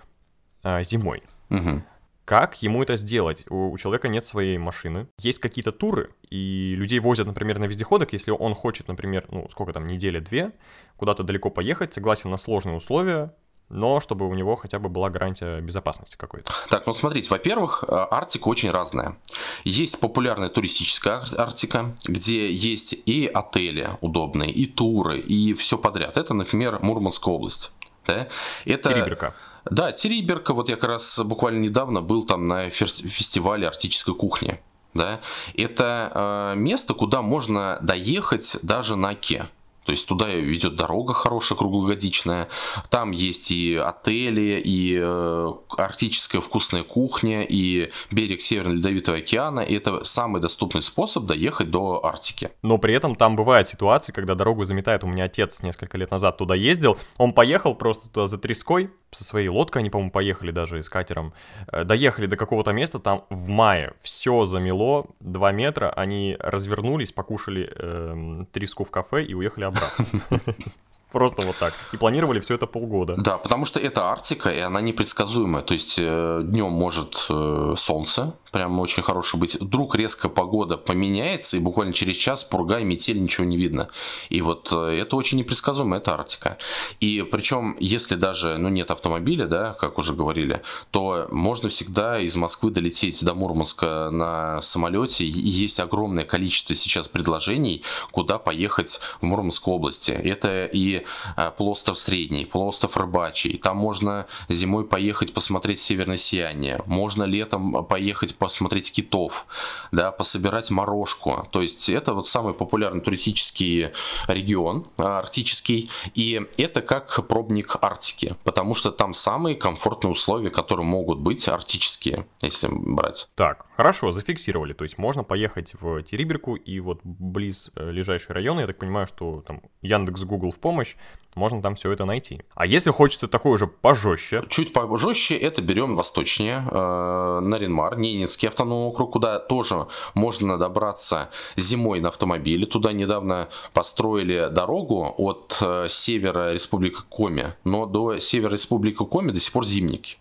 [0.63, 1.23] а, зимой.
[1.49, 1.83] Угу.
[2.29, 3.43] Как ему это сделать?
[3.49, 5.07] У, у человека нет своей машины.
[5.17, 9.73] Есть какие-то туры, и людей возят, например, на вездеходах, если он хочет, например, ну, сколько
[9.73, 10.51] там, неделя-две,
[10.95, 13.33] куда-то далеко поехать, согласен на сложные условия,
[13.69, 16.53] но чтобы у него хотя бы была гарантия безопасности какой-то.
[16.69, 19.17] Так, ну смотрите, во-первых, э, Арктика очень разная.
[19.63, 26.15] Есть популярная туристическая Арктика, где есть и отели удобные, и туры, и все подряд.
[26.15, 27.71] Это, например, Мурманская область.
[28.05, 28.27] Да?
[28.65, 28.89] Это...
[28.89, 29.33] Териберка.
[29.69, 34.59] Да, Териберка, вот я как раз буквально недавно был там на фестивале арктической кухни.
[34.93, 35.19] Да?
[35.55, 39.45] Это э, место, куда можно доехать даже на Оке.
[39.89, 42.47] То есть туда ведет дорога хорошая, круглогодичная.
[42.91, 49.61] Там есть и отели, и э, арктическая вкусная кухня, и берег Северного Ледовитого океана.
[49.61, 52.51] И это самый доступный способ доехать до Арктики.
[52.61, 55.03] Но при этом там бывают ситуации, когда дорогу заметает.
[55.03, 56.99] У меня отец несколько лет назад туда ездил.
[57.17, 61.33] Он поехал просто туда за треской, со своей лодкой, они, по-моему, поехали даже с катером.
[61.71, 67.71] Э, доехали до какого-то места, там в мае все замело, 2 метра, они развернулись, покушали
[67.75, 69.78] э, треску в кафе и уехали обратно.
[71.11, 71.73] Просто вот так.
[71.91, 73.15] И планировали все это полгода.
[73.17, 75.63] Да, потому что это Арктика, и она непредсказуемая.
[75.63, 79.55] То есть э, днем может э, солнце, прям очень хороший быть.
[79.55, 83.89] Вдруг резко погода поменяется, и буквально через час пурга и метель, ничего не видно.
[84.29, 86.57] И вот э, это очень непредсказуемо, это Арктика.
[86.99, 92.35] И причем, если даже ну, нет автомобиля, да, как уже говорили, то можно всегда из
[92.35, 95.25] Москвы долететь до Мурманска на самолете.
[95.25, 100.11] И есть огромное количество сейчас предложений, куда поехать в Мурманскую области.
[100.11, 103.57] Это и Э, полуостров Средний, полуостров Рыбачий.
[103.57, 106.81] Там можно зимой поехать посмотреть северное сияние.
[106.85, 109.45] Можно летом поехать посмотреть китов,
[109.91, 111.47] да, пособирать морожку.
[111.51, 113.91] То есть это вот самый популярный туристический
[114.27, 115.89] регион э, арктический.
[116.15, 122.25] И это как пробник Арктики, потому что там самые комфортные условия, которые могут быть арктические,
[122.41, 123.27] если брать.
[123.35, 124.73] Так, хорошо, зафиксировали.
[124.73, 129.07] То есть можно поехать в Териберку и вот близ э, ближайшие районы, я так понимаю,
[129.07, 130.97] что там Яндекс, Google в помощь,
[131.35, 132.41] можно там все это найти.
[132.55, 134.43] А если хочется такой уже пожестче?
[134.49, 142.01] Чуть пожестче, это берем восточнее, э, Нарьян-Мар, Ненецкий автономный округ, куда тоже можно добраться зимой
[142.01, 142.65] на автомобиле.
[142.65, 149.39] Туда недавно построили дорогу от э, севера Республики Коми, но до севера Республики Коми до
[149.39, 150.17] сих пор зимники.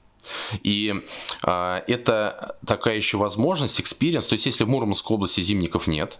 [0.63, 0.95] И
[1.43, 4.27] э, это такая еще возможность, experience.
[4.27, 6.19] То есть, если в Мурманской области зимников нет,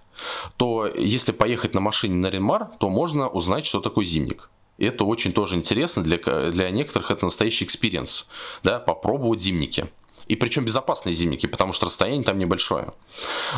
[0.57, 4.51] то если поехать на машине в Нарьян-Мар, то можно узнать, что такое зимник.
[4.79, 6.19] Это очень тоже интересно, для,
[6.51, 8.29] для некоторых это настоящий experience,
[8.63, 9.89] да, попробовать зимники.
[10.29, 12.93] И причем безопасные зимники, потому что расстояние там небольшое.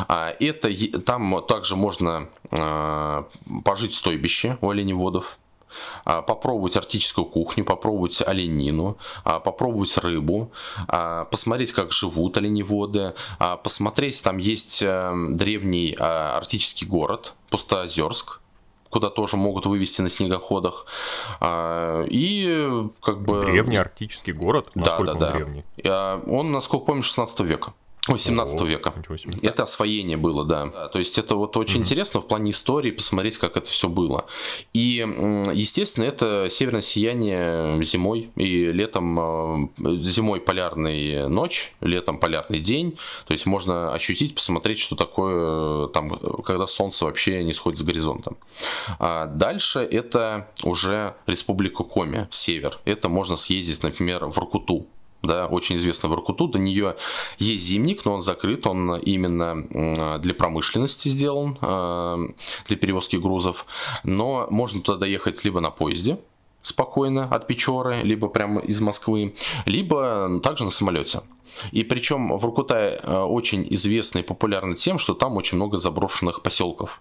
[0.08, 3.26] А, это, там также можно а,
[3.64, 5.38] пожить в стойбище у оленеводов,
[6.04, 10.52] попробовать арктическую кухню, попробовать оленину, попробовать рыбу,
[11.30, 13.14] посмотреть, как живут оленеводы,
[13.62, 18.40] посмотреть, там есть э, древний арктический город, Пустоозерск,
[18.90, 20.87] куда тоже могут вывести на снегоходах.
[21.40, 23.40] А, и как бы...
[23.40, 25.33] Древний арктический город, насколько да, да, он да.
[25.33, 25.64] древний?
[26.30, 27.72] Он, насколько помню, 16 века.
[28.08, 28.94] 18 века.
[29.42, 30.88] Это освоение было, да.
[30.88, 31.80] То есть это вот очень mm-hmm.
[31.80, 34.26] интересно в плане истории посмотреть, как это все было.
[34.72, 35.06] И,
[35.52, 39.68] естественно, это северное сияние зимой и летом, э,
[40.00, 42.98] зимой полярная ночь, летом полярный день.
[43.26, 46.10] То есть можно ощутить, посмотреть, что такое там,
[46.44, 48.34] когда солнце вообще не сходит с горизонта.
[48.98, 52.78] А дальше это уже Республика Коми, север.
[52.84, 54.86] Это можно съездить, например, в Ракуту
[55.22, 56.48] да, очень известна в Иркуту.
[56.48, 56.96] До нее
[57.38, 62.16] есть зимник, но он закрыт, он именно для промышленности сделан, э,
[62.66, 63.66] для перевозки грузов.
[64.04, 66.18] Но можно туда доехать либо на поезде,
[66.62, 69.35] спокойно от Печоры, либо прямо из Москвы,
[69.66, 71.20] либо также на самолете.
[71.72, 76.42] И причем в Иркутай э, очень известный и популярный тем, что там очень много заброшенных
[76.42, 77.00] поселков.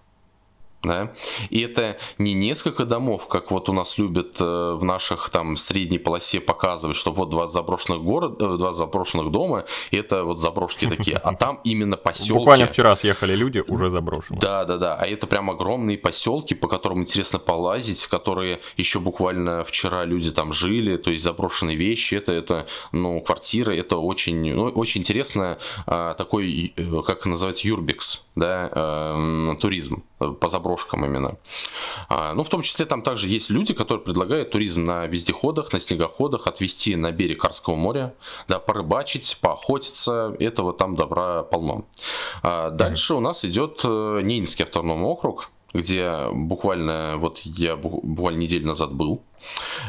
[0.82, 1.12] Да?
[1.50, 5.98] И это не несколько домов, как вот у нас любят э, в наших там средней
[5.98, 11.16] полосе показывать, что вот два заброшенных город, э, два заброшенных дома, это вот заброшки такие,
[11.16, 12.32] а там именно поселки.
[12.32, 14.38] Буквально вчера съехали люди, уже заброшены.
[14.40, 19.64] Да, да, да, а это прям огромные поселки, по которым интересно полазить, которые еще буквально
[19.64, 24.64] вчера люди там жили, то есть заброшенные вещи, это, это ну, квартиры, это очень, ну,
[24.64, 31.36] очень интересно, а, такой, э, как называется, юрбикс, да, э, туризм по заброшкам именно.
[32.08, 35.78] А, ну, в том числе там также есть люди, которые предлагают туризм на вездеходах, на
[35.78, 38.14] снегоходах, отвезти на берег Карского моря,
[38.48, 41.84] да, порыбачить, поохотиться, этого там добра полно.
[42.42, 48.66] А, дальше у нас идет э, Ненецкий автономный округ, где буквально, вот я буквально неделю
[48.66, 49.22] назад был.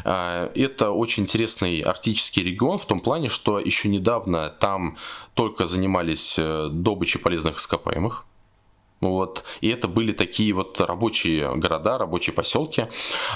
[0.04, 4.96] А, это очень интересный арктический регион в том плане, что еще недавно там
[5.34, 8.24] только занимались э, добычей полезных ископаемых.
[9.02, 9.42] Вот.
[9.60, 12.86] И это были такие вот рабочие города, рабочие поселки.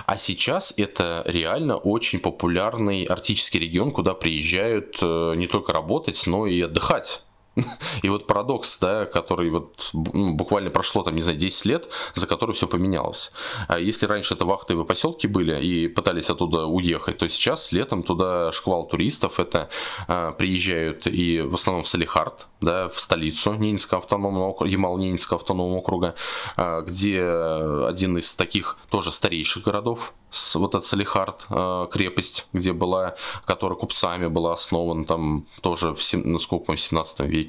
[0.06, 6.46] А сейчас это реально очень популярный арктический регион, куда приезжают э, не только работать, но
[6.46, 7.25] и отдыхать.
[8.02, 12.26] И вот парадокс, да, который вот ну, буквально прошло, там, не знаю, 10 лет, за
[12.26, 13.32] который все поменялось.
[13.68, 18.52] А если раньше это вахтовые поселки были и пытались оттуда уехать, то сейчас летом туда
[18.52, 19.70] шквал туристов, это
[20.06, 25.78] а, приезжают и в основном в Салихард, да, в столицу Ненецкого автономного округа, Ямал-Ненецкого автономного
[25.78, 26.14] округа,
[26.56, 30.12] а, где один из таких тоже старейших городов,
[30.54, 36.38] вот этот Салихард, а, крепость, где была, которая купцами была основана там тоже в, ну,
[36.38, 37.45] сколько, в 17 веке.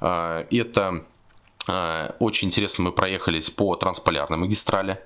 [0.00, 1.04] А, это
[2.18, 5.02] очень интересно, мы проехались по трансполярной магистрали,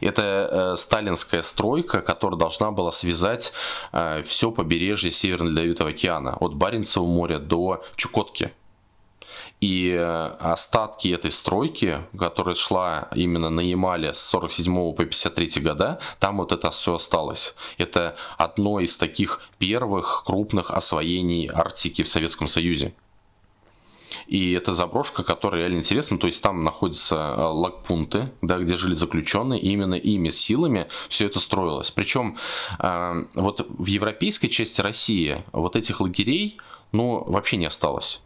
[0.00, 3.52] это э, сталинская стройка, которая должна была связать
[3.92, 8.52] э, все побережье Северного Ледовитого океана, от Баренцева моря до Чукотки.
[9.60, 15.98] И э, остатки этой стройки, которая шла именно на Ямале с 47 по 53 года,
[16.18, 17.54] там вот это все осталось.
[17.78, 22.94] Это одно из таких первых крупных освоений Арктики в Советском Союзе.
[24.26, 26.18] И это заброшка, которая реально интересна.
[26.18, 31.26] То есть там находятся э, лагпунты, да, где жили заключенные, и именно ими силами все
[31.26, 31.90] это строилось.
[31.90, 32.36] Причем
[32.78, 36.58] э, вот в европейской части России вот этих лагерей
[36.92, 38.20] ну, вообще не осталось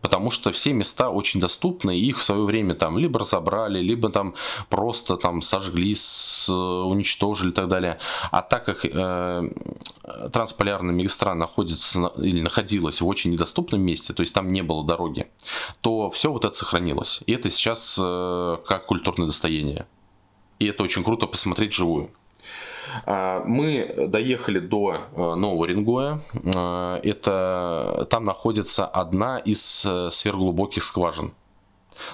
[0.00, 4.10] потому что все места очень доступны, и их в свое время там либо разобрали, либо
[4.10, 4.34] там
[4.68, 7.98] просто там сожгли, с, уничтожили и так далее.
[8.30, 9.50] А так как э,
[10.32, 15.28] трансполярная магистраль находится или находилась в очень недоступном месте, то есть там не было дороги,
[15.80, 17.22] то все вот это сохранилось.
[17.26, 19.86] И это сейчас э, как культурное достояние.
[20.58, 22.10] И это очень круто посмотреть живую.
[23.04, 26.20] А, мы доехали до э, Нового Рингоя.
[26.54, 31.32] А, это, там находится одна из э, сверхглубоких скважин.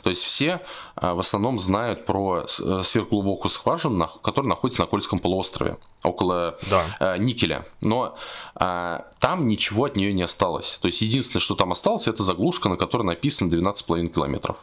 [0.03, 0.63] То есть все
[0.97, 7.19] а, в основном знают про э, сверхглубокую скважину, которая находится на Кольском полуострове, около да.
[7.19, 7.67] никеля.
[7.81, 8.17] Но
[8.55, 10.79] там ничего от нее не осталось.
[10.81, 14.57] То есть единственное, что там осталось, это заглушка, на которой написано 12,5 километров.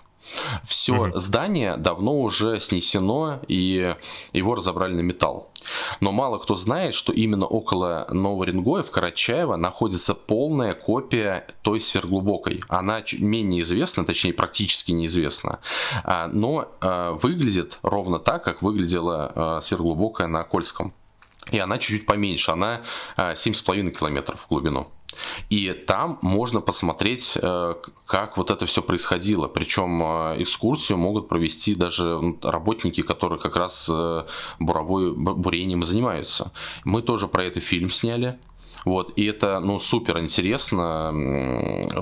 [0.66, 1.18] Все угу.
[1.18, 3.96] здание давно уже снесено и
[4.34, 5.50] его разобрали на металл.
[6.00, 12.62] Но мало кто знает, что именно около Нового в Карачаево находится полная копия той сверхглубокой.
[12.68, 15.60] Она менее известна, точнее практически неизвестна,
[16.04, 20.94] а, но а, выглядит ровно так, как выглядела а, сверхглубокая на Кольском.
[21.52, 22.82] И она чуть-чуть поменьше, она
[23.18, 24.88] 7,5 километров в глубину.
[25.50, 29.48] И там можно посмотреть, э, как вот это все происходило.
[29.48, 34.26] Причем э, экскурсию могут провести даже работники, которые как раз э,
[34.60, 36.52] буровой, бурением занимаются.
[36.84, 38.38] Мы тоже про это фильм сняли.
[38.86, 41.14] Вот, и это, ну, супер интересно.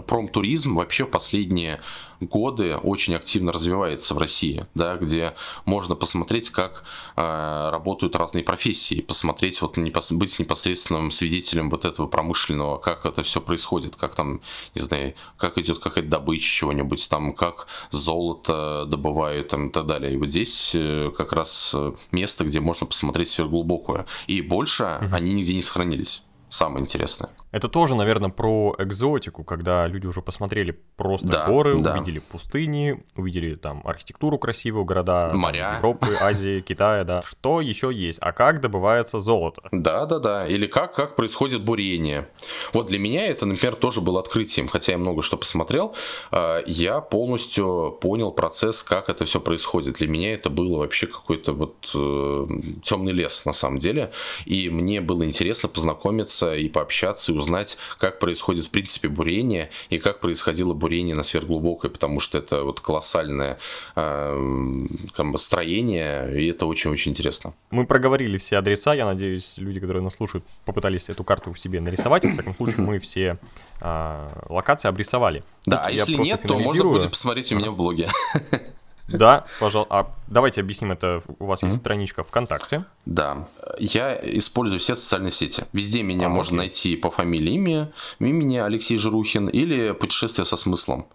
[0.08, 1.80] Промтуризм вообще в последние
[2.22, 5.34] годы очень активно развивается в России, да, где
[5.66, 6.84] можно посмотреть, как
[7.16, 13.24] э, работают разные профессии, посмотреть, вот непос- быть непосредственным свидетелем вот этого промышленного, как это
[13.24, 14.42] все происходит, как там,
[14.76, 20.14] не знаю, как идет какая-то добыча чего-нибудь, там, как золото добывают там, и так далее.
[20.14, 24.06] И вот здесь э, как раз э, место, где можно посмотреть сверхглубокую.
[24.28, 25.10] И больше mm-hmm.
[25.12, 26.22] они нигде не сохранились
[26.52, 27.32] самое интересное.
[27.52, 31.96] Это тоже, наверное, про экзотику, когда люди уже посмотрели просто да, горы, да.
[31.96, 35.76] увидели пустыни, увидели там архитектуру красивую, города Моря.
[35.78, 37.22] Европы, Азии, Китая, да.
[37.24, 38.20] Что еще есть?
[38.22, 39.64] А как добывается золото?
[39.72, 40.48] Да, да, да.
[40.48, 42.30] Или как, как происходит бурение.
[42.74, 45.94] Вот для меня это, например, тоже было открытием, хотя я много что посмотрел.
[46.32, 49.96] А, я полностью понял процесс, как это все происходит.
[49.96, 52.46] Для меня это было вообще какой-то вот э,
[52.84, 54.12] темный лес на самом деле.
[54.46, 59.98] И мне было интересно познакомиться и пообщаться, и узнать, как происходит в принципе бурение и
[59.98, 63.58] как происходило бурение на сверхглубокой, потому что это вот колоссальное
[63.96, 64.86] э,
[65.16, 67.54] как бы, строение, и это очень-очень интересно.
[67.72, 72.26] Мы проговорили все адреса, я надеюсь, люди, которые нас слушают, попытались эту карту себе нарисовать,
[72.26, 73.38] в таком случае мы все
[73.82, 75.44] э, локации обрисовали.
[75.66, 78.10] Да, Тут а если нет, то можно будет посмотреть у меня в блоге.
[79.12, 79.94] Да, пожалуйста.
[79.94, 81.22] А давайте объясним это.
[81.40, 82.86] У вас есть страничка ВКонтакте.
[83.06, 83.48] Да.
[83.80, 85.66] Я использую все социальные сети.
[85.74, 91.08] Везде меня а, можно найти по фамилии, имя, имени Алексей Жирухин или путешествие со смыслом.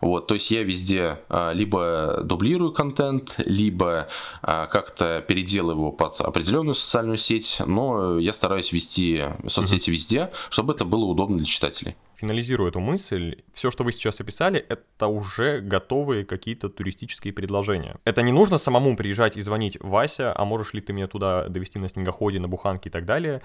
[0.00, 4.08] Вот, то есть я везде а, либо дублирую контент, либо
[4.42, 10.74] а, как-то переделываю его под определенную социальную сеть, но я стараюсь вести соцсети везде, чтобы
[10.74, 15.60] это было удобно для читателей финализирую эту мысль, все, что вы сейчас описали, это уже
[15.60, 17.96] готовые какие-то туристические предложения.
[18.04, 21.78] Это не нужно самому приезжать и звонить, Вася, а можешь ли ты меня туда довести
[21.78, 23.42] на снегоходе, на буханке и так далее.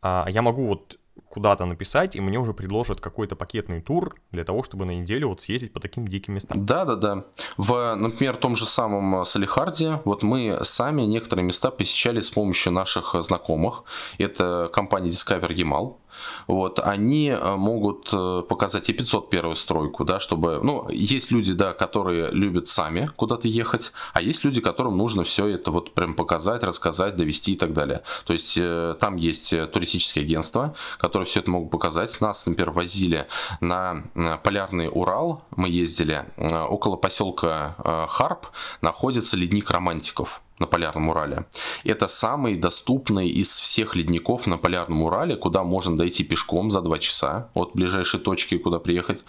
[0.00, 4.62] А я могу вот куда-то написать, и мне уже предложат какой-то пакетный тур для того,
[4.62, 6.64] чтобы на неделю вот съездить по таким диким местам.
[6.64, 7.24] Да, да, да.
[7.56, 13.14] В, например, том же самом Салихарде, вот мы сами некоторые места посещали с помощью наших
[13.20, 13.84] знакомых.
[14.18, 15.96] Это компания Discover Yamal
[16.46, 21.72] вот, они э, могут э, показать и 501 стройку, да, чтобы, ну, есть люди, да,
[21.72, 26.62] которые любят сами куда-то ехать, а есть люди, которым нужно все это вот прям показать,
[26.62, 28.02] рассказать, довести и так далее.
[28.24, 32.20] То есть э, там есть туристические агентства, которые все это могут показать.
[32.20, 33.26] Нас, например, возили
[33.60, 34.04] на
[34.42, 38.48] полярный Урал, мы ездили, около поселка Харп
[38.80, 41.46] находится ледник романтиков на Полярном Урале.
[41.84, 46.98] Это самый доступный из всех ледников на Полярном Урале, куда можно дойти пешком за 2
[46.98, 49.24] часа от ближайшей точки, куда приехать.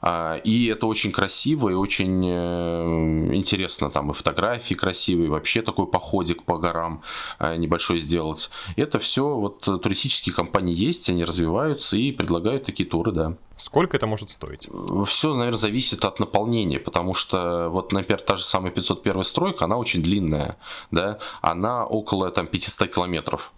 [0.00, 3.90] А, и это очень красиво и очень э, интересно.
[3.90, 7.02] Там и фотографии красивые, и вообще такой походик по горам
[7.38, 8.50] а, небольшой сделать.
[8.76, 13.36] Это все вот туристические компании есть, они развиваются и предлагают такие туры, да.
[13.60, 14.68] Сколько это может стоить?
[15.06, 19.76] Все, наверное, зависит от наполнения, потому что, вот, например, та же самая 501 стройка, она
[19.76, 20.56] очень длинная,
[20.90, 23.52] да, она около там 500 километров.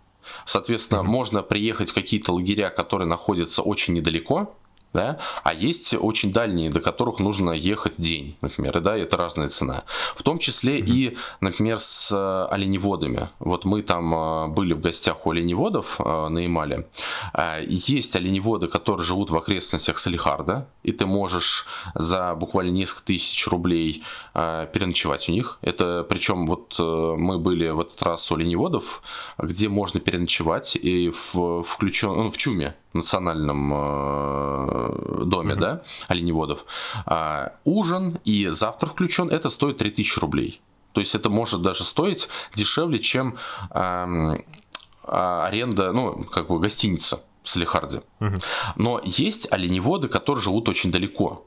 [0.44, 1.16] Соответственно, mm-hmm.
[1.18, 4.55] можно приехать в какие-то лагеря, которые находятся очень недалеко,
[4.93, 9.49] да, а есть очень дальние, до которых нужно ехать день, например, и да, это разная
[9.49, 9.84] цена.
[10.14, 10.86] В том числе mm-hmm.
[10.86, 13.30] и, например, с э, оленеводами.
[13.38, 16.88] Вот мы там э, были в гостях у оленеводов э, на Ямале.
[17.66, 24.03] Есть оленеводы, которые живут в окрестностях Салихарда, и ты можешь за буквально несколько тысяч рублей
[24.34, 25.59] переночевать у них.
[25.62, 29.03] Это причем вот мы были в этот раз у оленеводов,
[29.38, 33.72] где можно переночевать и в, включен, ну, в Чуме, национальном
[35.24, 35.60] доме, mm-hmm.
[35.60, 36.64] да, оленеводов,
[37.06, 40.60] э, ужин и завтрак включен, это стоит 3000 рублей.
[40.92, 43.38] То есть это может даже стоить дешевле, чем
[43.70, 44.36] э,
[45.04, 48.02] аренда, ну, как бы гостиница в Салихарде.
[48.20, 48.44] Mm-hmm.
[48.76, 51.46] Но есть оленеводы, которые живут очень далеко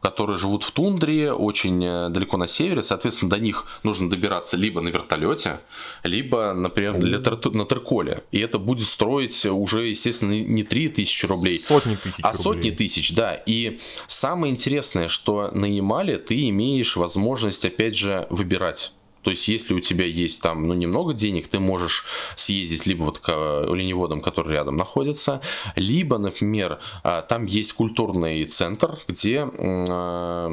[0.00, 4.80] которые живут в тундре, очень э, далеко на севере, соответственно, до них нужно добираться либо
[4.80, 5.60] на вертолете,
[6.02, 8.22] либо, например, для тер- на Терколе.
[8.30, 12.42] И это будет строить уже, естественно, не 3 тысячи рублей, сотни тысяч а рублей.
[12.42, 13.34] сотни тысяч, да.
[13.34, 18.92] И самое интересное, что на Ямале ты имеешь возможность, опять же, выбирать
[19.22, 22.04] то есть, если у тебя есть там, ну, немного денег, ты можешь
[22.36, 25.40] съездить либо вот к оленеводам, которые рядом находятся,
[25.76, 30.48] либо, например, а, там есть культурный центр, где а,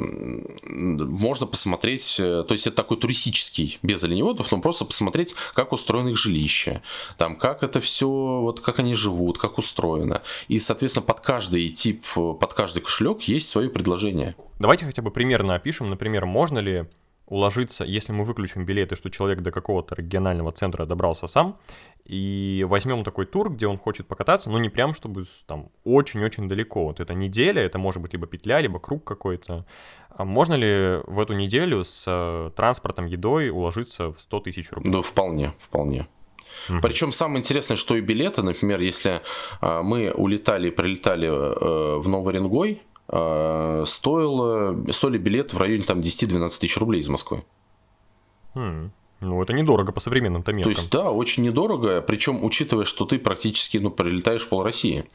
[0.66, 6.08] можно посмотреть, э, то есть это такой туристический, без оленеводов, но просто посмотреть, как устроено
[6.08, 6.82] их жилище,
[7.16, 10.22] там, как это все, вот как они живут, как устроено.
[10.48, 14.36] И, соответственно, под каждый тип, под каждый кошелек есть свое предложение.
[14.58, 16.86] Давайте хотя бы примерно опишем, например, можно ли
[17.28, 21.58] уложиться, если мы выключим билеты, что человек до какого-то регионального центра добрался сам,
[22.04, 26.84] и возьмем такой тур, где он хочет покататься, но не прям, чтобы там очень-очень далеко.
[26.84, 29.66] Вот это неделя, это может быть либо петля, либо круг какой-то.
[30.08, 34.90] А можно ли в эту неделю с э, транспортом, едой уложиться в 100 тысяч рублей?
[34.90, 36.06] Ну, вполне, вполне.
[36.68, 36.80] Угу.
[36.82, 39.20] Причем самое интересное, что и билеты, например, если
[39.60, 45.84] э, мы улетали и прилетали э, в Новый Рингой, э, стоило, стоили билеты в районе
[45.84, 47.44] там 10-12 тысяч рублей из Москвы.
[48.54, 48.90] Хм.
[49.20, 50.72] Ну, это недорого по современным-то меркам.
[50.72, 55.06] То есть, да, очень недорого, причем учитывая, что ты практически, ну, прилетаешь пол России.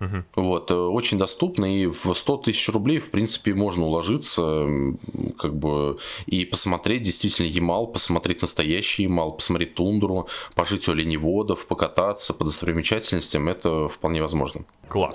[0.00, 0.24] Угу.
[0.36, 4.66] Вот, э, очень доступно, и в 100 тысяч рублей, в принципе, можно уложиться,
[5.38, 12.34] как бы, и посмотреть действительно Ямал, посмотреть настоящий Ямал, посмотреть тундру, пожить у оленеводов, покататься
[12.34, 14.64] по достопримечательностям, это вполне возможно.
[14.88, 15.14] Класс.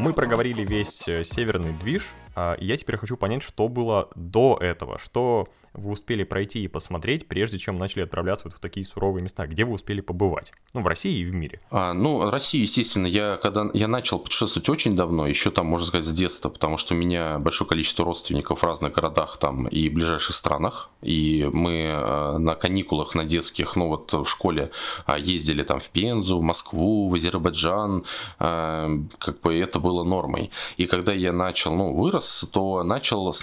[0.00, 2.08] Мы проговорили весь э, северный движ,
[2.42, 7.28] а я теперь хочу понять, что было до этого, что вы успели пройти и посмотреть,
[7.28, 10.86] прежде чем начали отправляться вот в такие суровые места, где вы успели побывать, ну, в
[10.86, 11.60] России и в мире?
[11.70, 16.06] А, ну, Россия, естественно, я когда я начал путешествовать очень давно, еще там, можно сказать,
[16.06, 20.34] с детства, потому что у меня большое количество родственников в разных городах там и ближайших
[20.34, 24.70] странах, и мы э, на каникулах, на детских, ну, вот в школе
[25.06, 28.04] э, ездили там в Пензу, в Москву, в Азербайджан,
[28.38, 30.50] как бы это было нормой.
[30.78, 33.42] И когда я начал, ну, вырос, то начал с,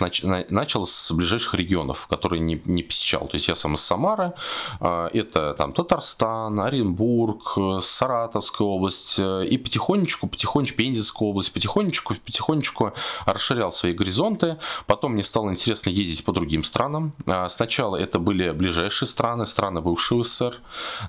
[0.50, 3.28] начал с ближайших регионов, которые не, не посещал.
[3.28, 4.34] То есть я сам из Самары,
[4.80, 12.94] а, это там Татарстан, Оренбург, Саратовская область, э, и потихонечку, потихонечку Пензенская область, потихонечку, потихонечку
[13.26, 14.58] расширял свои горизонты.
[14.86, 17.14] Потом мне стало интересно ездить по другим странам.
[17.26, 20.56] А, сначала это были ближайшие страны, страны бывшего СССР,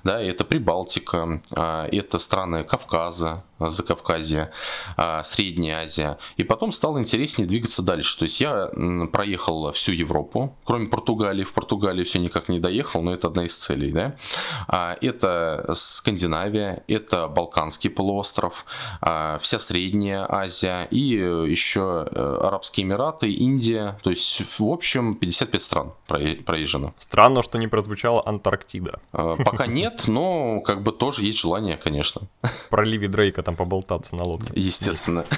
[0.03, 4.51] да, это Прибалтика, а, это страны Кавказа, Закавказье,
[5.23, 6.17] Средняя Азия.
[6.37, 8.17] И потом стало интереснее двигаться дальше.
[8.17, 8.69] То есть я
[9.11, 11.43] проехал всю Европу, кроме Португалии.
[11.43, 13.91] В Португалии все никак не доехал, но это одна из целей.
[13.91, 14.15] Да?
[14.67, 18.65] А, это Скандинавия, это Балканский полуостров,
[19.01, 23.97] а, вся Средняя Азия и еще э, Арабские Эмираты, Индия.
[24.03, 26.93] То есть, в общем, 55 стран проезжено.
[26.99, 28.99] Странно, что не прозвучала Антарктида.
[29.11, 32.21] А, пока нет, но как бы тоже есть желание, конечно.
[32.41, 34.53] В проливе Дрейка там поболтаться на лодке.
[34.55, 35.25] Естественно.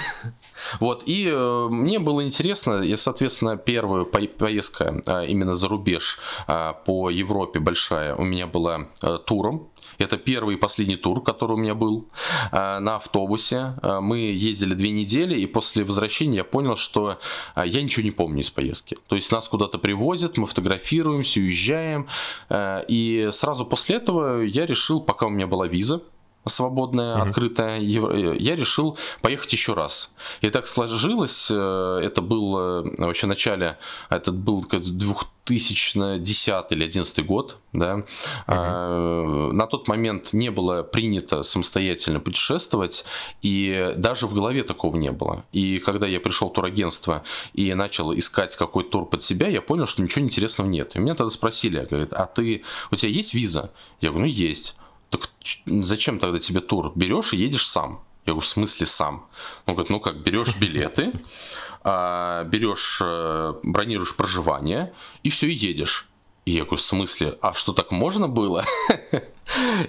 [0.79, 6.73] Вот, и э, мне было интересно, я, соответственно, первую поездка а, именно за рубеж а,
[6.73, 9.69] по Европе большая у меня была а, туром.
[9.97, 12.09] Это первый и последний тур, который у меня был
[12.51, 13.73] а, на автобусе.
[13.81, 17.17] Мы ездили две недели, и после возвращения я понял, что
[17.55, 18.97] я ничего не помню из поездки.
[19.07, 22.07] То есть нас куда-то привозят, мы фотографируемся, уезжаем.
[22.53, 26.03] И сразу после этого я решил, пока у меня была виза,
[26.47, 27.21] свободная, mm-hmm.
[27.21, 30.13] открытая, я решил поехать еще раз.
[30.41, 33.77] И так сложилось, э, это было э, вообще в начале,
[34.09, 37.97] это был 2010 или 2011 год, да.
[37.97, 38.05] Mm-hmm.
[38.47, 43.05] А, на тот момент не было принято самостоятельно путешествовать,
[43.43, 45.45] и даже в голове такого не было.
[45.51, 47.23] И когда я пришел в турагентство
[47.53, 50.95] и начал искать какой тур под себя, я понял, что ничего интересного нет.
[50.95, 53.71] И меня тогда спросили, говорят, а ты, у тебя есть виза?
[53.99, 54.75] Я говорю, ну есть.
[55.11, 55.29] Так
[55.65, 56.91] зачем тогда тебе тур?
[56.95, 58.03] Берешь и едешь сам.
[58.25, 59.27] Я говорю, в смысле сам?
[59.67, 61.13] Он говорит, ну как, берешь билеты,
[61.83, 66.07] а, берешь, э, бронируешь проживание и все, и едешь.
[66.45, 68.65] И я говорю, в смысле, а что так можно было?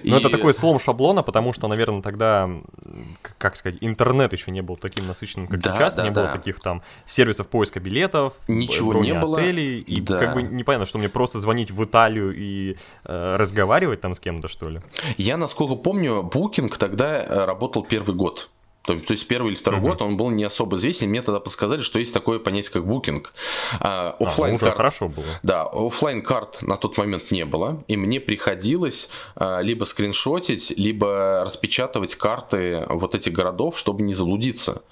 [0.03, 0.19] Ну, и...
[0.19, 2.49] это такой слом шаблона, потому что, наверное, тогда,
[3.37, 6.21] как сказать, интернет еще не был таким насыщенным, как да, сейчас, да, не да.
[6.21, 10.17] было таких там сервисов поиска билетов, ничего не было, отелей, и да.
[10.17, 12.75] как бы непонятно, что мне просто звонить в Италию и
[13.05, 14.81] э, разговаривать там с кем-то, что ли.
[15.17, 18.49] Я, насколько помню, Booking тогда э, работал первый год.
[18.83, 19.89] То, то есть первый или второй uh-huh.
[19.89, 21.09] год он был не особо известен.
[21.09, 23.33] Мне тогда подсказали, что есть такое понятие, как Booking.
[23.79, 24.75] А, оффлайн а, карт.
[24.75, 25.25] хорошо было.
[25.41, 31.43] Да, офлайн карт на тот момент не было, и мне приходилось а, либо скриншотить, либо
[31.45, 34.83] распечатывать карты вот этих городов, чтобы не заблудиться.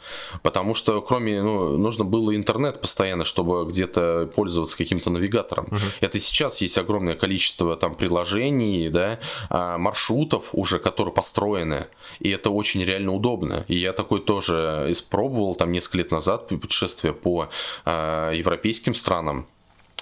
[0.41, 5.65] Потому что кроме, ну, нужно было интернет постоянно, чтобы где-то пользоваться каким-то навигатором.
[5.65, 5.79] Uh-huh.
[5.99, 9.19] Это сейчас есть огромное количество там приложений, да,
[9.49, 11.87] а, маршрутов уже, которые построены,
[12.19, 13.65] и это очень реально удобно.
[13.67, 17.49] И я такой тоже испробовал там несколько лет назад путешествие по
[17.86, 19.47] э, европейским странам.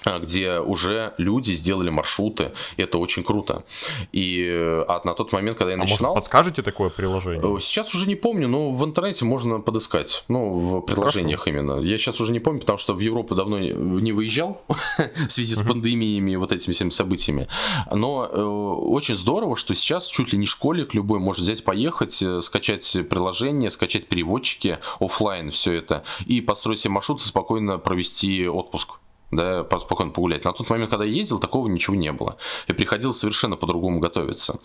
[0.04, 3.64] А, где уже люди сделали маршруты, это очень круто.
[4.12, 4.48] И
[4.88, 6.14] а на тот момент, когда я а начинал...
[6.14, 7.56] Может, подскажете такое приложение?
[7.56, 11.58] Э, сейчас уже не помню, но в интернете можно подыскать, ну, в приложениях Хорошо.
[11.58, 11.80] именно.
[11.80, 14.62] Я сейчас уже не помню, потому что в Европу давно не выезжал
[14.98, 17.48] в связи с пандемиями и вот этими всеми событиями.
[17.90, 22.96] Но э, очень здорово, что сейчас чуть ли не школьник любой может взять, поехать, скачать
[23.08, 29.00] приложение, скачать переводчики, офлайн все это, и построить себе маршрут и спокойно провести отпуск.
[29.30, 30.44] Да, спокойно погулять.
[30.44, 32.36] На тот момент, когда я ездил, такого ничего не было.
[32.66, 34.58] И приходилось совершенно по-другому готовиться.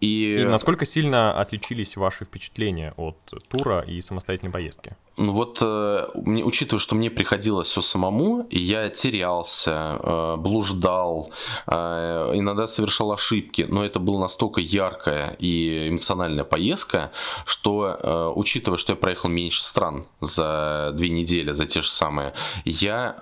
[0.00, 0.40] И...
[0.40, 3.16] и насколько сильно отличились ваши впечатления от
[3.48, 4.96] тура и самостоятельной поездки?
[5.16, 11.30] Ну вот, э, учитывая, что мне приходилось все самому, я терялся, э, блуждал,
[11.66, 11.74] э,
[12.34, 17.12] иногда совершал ошибки, но это была настолько яркая и эмоциональная поездка,
[17.44, 22.32] что, учитывая, что я проехал меньше стран за две недели, за те же самые,
[22.64, 23.16] я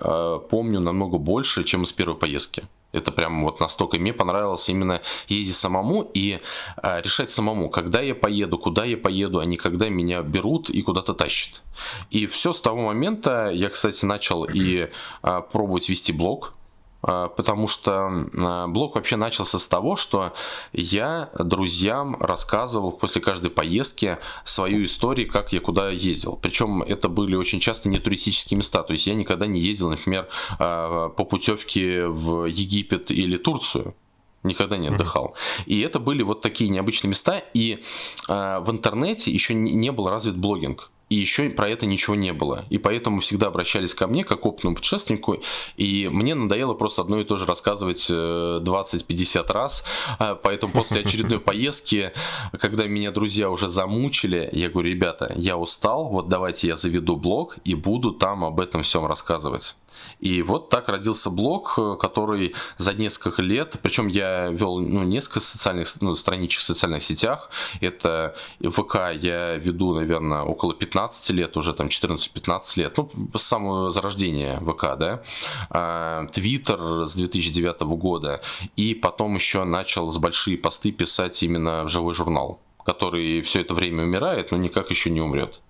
[0.49, 2.63] помню намного больше, чем из первой поездки.
[2.91, 6.39] Это прям вот настолько мне понравилось именно ездить самому и
[6.83, 10.81] э, решать самому, когда я поеду, куда я поеду, а не когда меня берут и
[10.81, 11.63] куда-то тащат.
[12.09, 14.89] И все с того момента я, кстати, начал и
[15.23, 16.53] э, пробовать вести блог
[17.01, 20.33] потому что а, блог вообще начался с того, что
[20.71, 26.37] я друзьям рассказывал после каждой поездки свою историю, как я куда ездил.
[26.41, 30.27] Причем это были очень часто не туристические места, то есть я никогда не ездил, например,
[30.59, 33.95] а, по путевке в Египет или Турцию.
[34.43, 35.35] Никогда не отдыхал.
[35.67, 37.83] И это были вот такие необычные места, и
[38.27, 42.65] э, в интернете еще не был развит блогинг и еще про это ничего не было.
[42.69, 45.43] И поэтому всегда обращались ко мне, как опытному путешественнику,
[45.75, 49.83] и мне надоело просто одно и то же рассказывать 20-50 э, раз.
[50.19, 52.13] А, поэтому после очередной поездки,
[52.57, 57.57] когда меня друзья уже замучили, я говорю, ребята, я устал, вот давайте я заведу блог
[57.65, 59.75] и буду там об этом всем рассказывать.
[60.19, 65.39] И вот так родился блог, э, который за несколько лет, причем я вел ну, несколько
[65.39, 67.49] социальных ну, страничек в социальных сетях.
[67.81, 73.91] Это ВК я веду, наверное, около 15 лет, уже там 14-15 лет, ну, с самого
[73.91, 75.21] зарождения ВК, да.
[75.69, 78.41] А, Твиттер с 2009 года.
[78.75, 83.73] И потом еще начал с большие посты писать именно в живой журнал который все это
[83.73, 85.59] время умирает, но никак еще не умрет.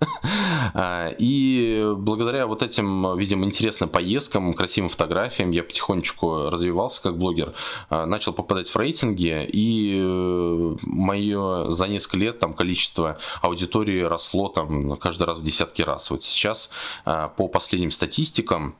[0.74, 7.52] А, и благодаря вот этим, видимо, интересным поездкам, красивым фотографиям я потихонечку развивался как блогер,
[7.90, 14.48] а, начал попадать в рейтинги, и э, мое за несколько лет там количество аудитории росло
[14.48, 16.10] там каждый раз в десятки раз.
[16.10, 16.70] Вот сейчас
[17.04, 18.76] а, по последним статистикам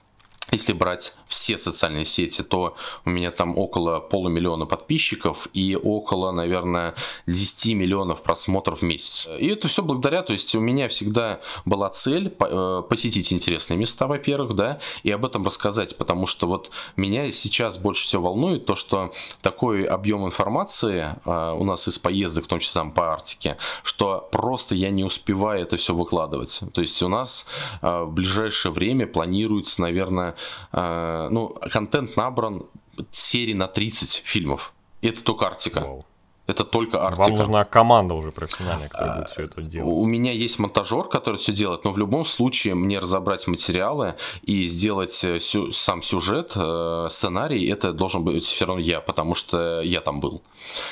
[0.51, 6.95] если брать все социальные сети, то у меня там около полумиллиона подписчиков и около, наверное,
[7.27, 9.29] 10 миллионов просмотров в месяц.
[9.39, 14.07] И это все благодаря, то есть у меня всегда была цель э, посетить интересные места,
[14.07, 18.75] во-первых, да, и об этом рассказать, потому что вот меня сейчас больше всего волнует то,
[18.75, 23.57] что такой объем информации э, у нас из поездок, в том числе там по Арктике,
[23.83, 26.61] что просто я не успеваю это все выкладывать.
[26.75, 27.47] То есть у нас
[27.81, 30.32] э, в ближайшее время планируется, наверное,
[30.73, 32.67] Э, ну, контент набран
[33.11, 34.73] серии на 30 фильмов.
[35.01, 35.81] И это только Арктика.
[35.81, 36.05] Wow.
[36.47, 37.29] Это только Арктика.
[37.29, 39.97] Вам нужна команда уже профессиональная, которая будет все это делать.
[39.97, 44.67] У меня есть монтажер, который все делает, но в любом случае мне разобрать материалы и
[44.67, 49.83] сделать э, сю сам сюжет, э, сценарий, это должен быть все равно я, потому что
[49.83, 50.43] я там был.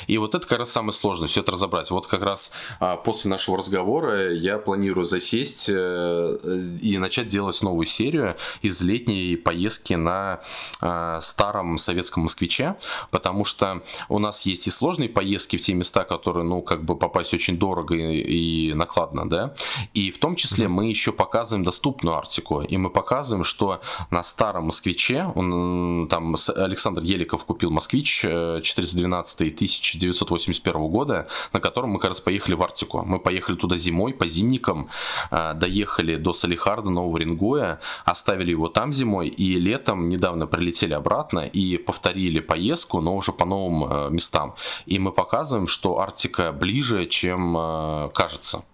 [0.07, 1.91] И вот это как раз самое сложное, все это разобрать.
[1.91, 6.39] Вот как раз а, после нашего разговора я планирую засесть э,
[6.81, 10.41] и начать делать новую серию из летней поездки на
[10.81, 12.77] а, старом советском москвиче,
[13.11, 16.85] потому что у нас есть и сложные поездки, поездки в те места, которые, ну, как
[16.85, 19.55] бы попасть очень дорого и, и накладно, да.
[19.95, 23.81] И в том числе мы еще показываем доступную Арктику, и мы показываем, что
[24.11, 31.99] на старом москвиче, он, там Александр Еликов купил москвич 412 1981 года, на котором мы
[31.99, 33.03] как раз поехали в Арктику.
[33.07, 34.89] Мы поехали туда зимой, по зимникам,
[35.31, 41.41] э, доехали до Салихарда, Нового Рингоя, оставили его там зимой, и летом недавно прилетели обратно
[41.41, 44.55] и повторили поездку, но уже по новым э, местам.
[44.87, 48.65] И мы показываем показываем, что Арктика ближе, чем э, кажется.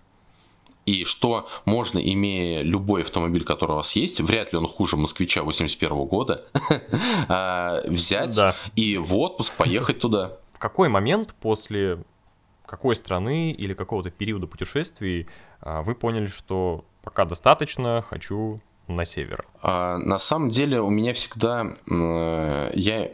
[0.86, 5.42] И что можно, имея любой автомобиль, который у вас есть, вряд ли он хуже москвича
[5.42, 6.46] 81 года,
[7.28, 8.38] э, взять
[8.74, 10.38] и в отпуск поехать туда.
[10.54, 12.02] В какой момент после
[12.64, 15.28] какой страны или какого-то периода путешествий
[15.60, 19.44] э, вы поняли, что пока достаточно, хочу на север?
[19.62, 23.10] А, на самом деле у меня всегда э, я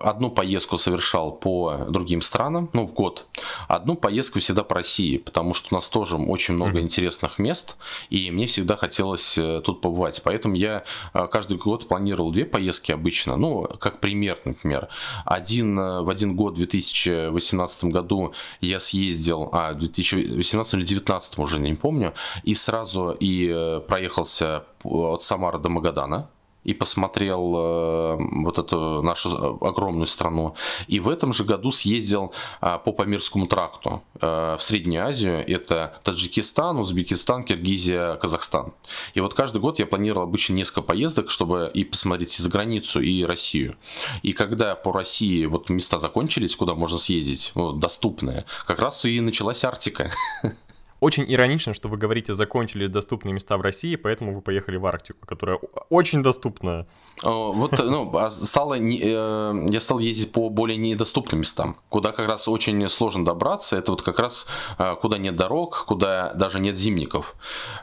[0.00, 3.24] одну поездку совершал по другим странам, ну в год,
[3.66, 6.82] одну поездку всегда по России, потому что у нас тоже очень много mm-hmm.
[6.82, 7.76] интересных мест,
[8.10, 12.92] и мне всегда хотелось э, тут побывать, поэтому я э, каждый год планировал две поездки
[12.92, 14.88] обычно, ну как пример, например,
[15.24, 21.58] один в один год в 2018 году я съездил, а в 2018 или 2019 уже
[21.58, 22.12] не помню,
[22.44, 26.28] и сразу и проехался от Самары до Магадана.
[26.66, 30.56] и посмотрел э, вот эту нашу огромную страну.
[30.88, 35.48] И в этом же году съездил э, по Памирскому тракту э, в Среднюю Азию.
[35.48, 38.72] Это Таджикистан, Узбекистан, Киргизия, Казахстан.
[39.14, 43.00] И вот каждый год я планировал обычно несколько поездок, чтобы и посмотреть и за границу,
[43.00, 43.76] и Россию.
[44.24, 49.20] И когда по России вот места закончились, куда можно съездить, вот, доступные, как раз и
[49.20, 50.10] началась Арктика.
[51.00, 55.26] Очень иронично, что вы говорите, закончились доступные места в России, поэтому вы поехали в Арктику,
[55.26, 55.58] которая
[55.90, 56.86] очень доступна.
[57.22, 62.48] Вот, ну, а стало, э, я стал ездить по более недоступным местам, куда как раз
[62.48, 63.76] очень сложно добраться.
[63.76, 64.46] Это вот как раз
[64.78, 67.34] э, куда нет дорог, куда даже нет зимников.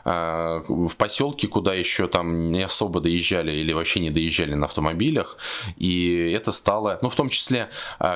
[0.04, 5.36] Э, в поселке, куда еще там не особо доезжали или вообще не доезжали на автомобилях.
[5.76, 7.70] И это стало, ну, в том числе,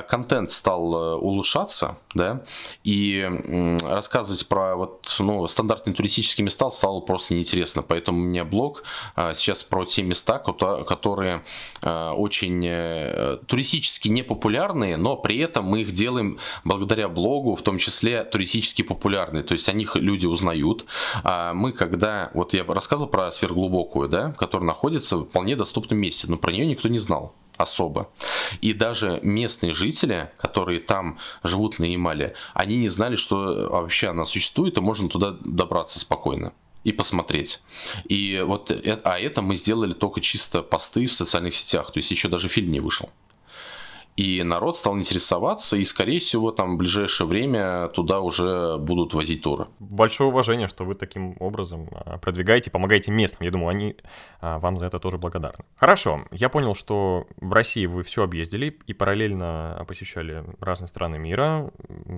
[0.07, 2.43] контент стал улучшаться, да,
[2.83, 7.81] и рассказывать про вот вот ну, стандартные туристические места стало просто неинтересно.
[7.81, 8.83] Поэтому у меня блог
[9.15, 11.43] а, сейчас про те места, которые
[11.81, 17.77] а, очень э, туристически непопулярные, но при этом мы их делаем благодаря блогу, в том
[17.77, 19.43] числе туристически популярные.
[19.43, 20.85] То есть о них люди узнают.
[21.23, 26.27] А мы когда, вот я рассказывал про сверхглубокую, да, которая находится в вполне доступном месте,
[26.29, 28.09] но про нее никто не знал особо.
[28.61, 34.25] И даже местные жители, которые там живут на Ямале, они не знали, что вообще она
[34.25, 36.53] существует, и можно туда добраться спокойно
[36.85, 37.59] и посмотреть.
[38.05, 42.09] И вот, э, а это мы сделали только чисто посты в социальных сетях, то есть
[42.11, 43.09] еще даже фильм не вышел.
[44.19, 49.43] И народ стал интересоваться, и, скорее всего, там в ближайшее время туда уже будут возить
[49.43, 49.67] туры.
[49.79, 53.45] Большое уважение, что вы таким образом а, продвигаете, помогаете местным.
[53.45, 53.95] Я думаю, они
[54.41, 55.63] а, вам за это тоже благодарны.
[55.77, 61.71] Хорошо, я понял, что в России вы все объездили и параллельно посещали разные страны мира.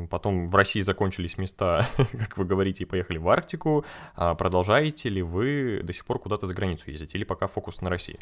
[0.10, 3.86] Потом в России закончились места, как вы говорите, и поехали в Арктику.
[4.16, 7.92] А продолжаете ли вы до сих пор куда-то за границу ездить или пока фокус на
[7.92, 8.18] России?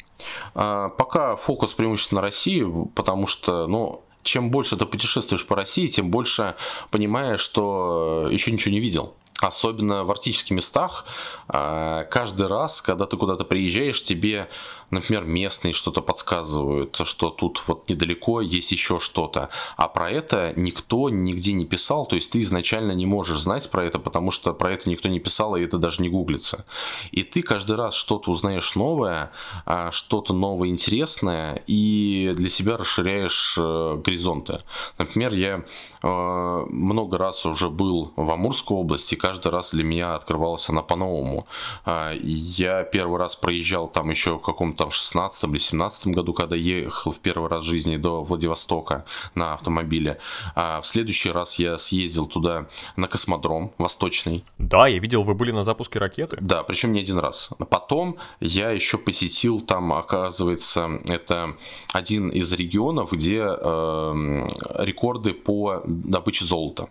[0.52, 2.62] Пока фокус преимущественно на России,
[2.94, 6.56] потому что но чем больше ты путешествуешь по России, тем больше
[6.90, 9.14] понимаешь, что еще ничего не видел.
[9.40, 11.06] Особенно в арктических местах,
[11.48, 14.50] а, каждый раз, когда ты куда-то приезжаешь, тебе,
[14.90, 19.50] например, местные что-то подсказывают, что тут вот недалеко есть еще что-то.
[19.76, 23.84] А про это никто нигде не писал, то есть ты изначально не можешь знать про
[23.84, 26.64] это, потому что про это никто не писал, и это даже не гуглится.
[27.12, 29.32] И ты каждый раз что-то узнаешь новое,
[29.66, 34.62] а, что-то новое интересное, и для себя расширяешь э, горизонты.
[34.98, 35.64] Например, я
[36.02, 41.46] э, много раз уже был в Амурской области, каждый раз для меня открывалась она по-новому.
[41.84, 47.12] А, я первый раз проезжал там еще в каком-то 16 или 17 году, когда ехал
[47.12, 49.04] в первый раз в жизни до Владивостока
[49.34, 50.18] на автомобиле.
[50.54, 52.66] А в следующий раз я съездил туда
[52.96, 54.44] на космодром восточный.
[54.58, 56.38] Да, я видел, вы были на запуске ракеты.
[56.40, 57.50] Да, причем не один раз.
[57.68, 61.56] Потом я еще посетил там, оказывается, это
[61.92, 64.46] один из регионов, где э,
[64.78, 66.88] рекорды по добыче золота.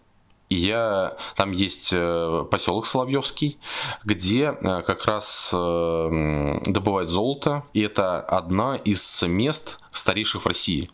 [0.49, 3.59] И я, там есть э, поселок Соловьевский,
[4.03, 10.89] где э, как раз э, добывают золото, и это одна из мест старейших в России.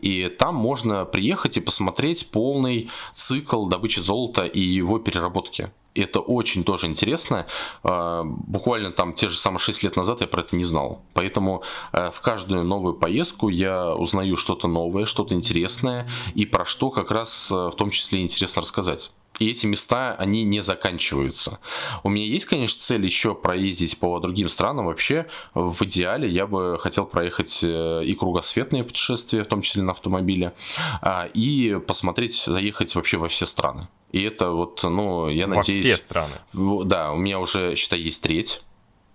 [0.00, 5.70] И там можно приехать и посмотреть полный цикл добычи золота и его переработки
[6.00, 7.46] это очень тоже интересно.
[7.82, 11.02] А, буквально там те же самые 6 лет назад я про это не знал.
[11.14, 16.90] Поэтому э, в каждую новую поездку я узнаю что-то новое, что-то интересное, и про что
[16.90, 19.10] как раз э, в том числе интересно рассказать.
[19.38, 21.58] И эти места, они не заканчиваются.
[22.02, 24.86] У меня есть, конечно, цель еще проездить по другим странам.
[24.86, 29.92] Вообще, в идеале я бы хотел проехать э, и кругосветные путешествия, в том числе на
[29.92, 30.54] автомобиле,
[31.02, 33.88] а, и посмотреть, заехать вообще во все страны.
[34.12, 35.84] И это вот, ну, я Во надеюсь...
[35.84, 36.40] Во все страны.
[36.54, 38.62] Да, у меня уже, считай, есть треть.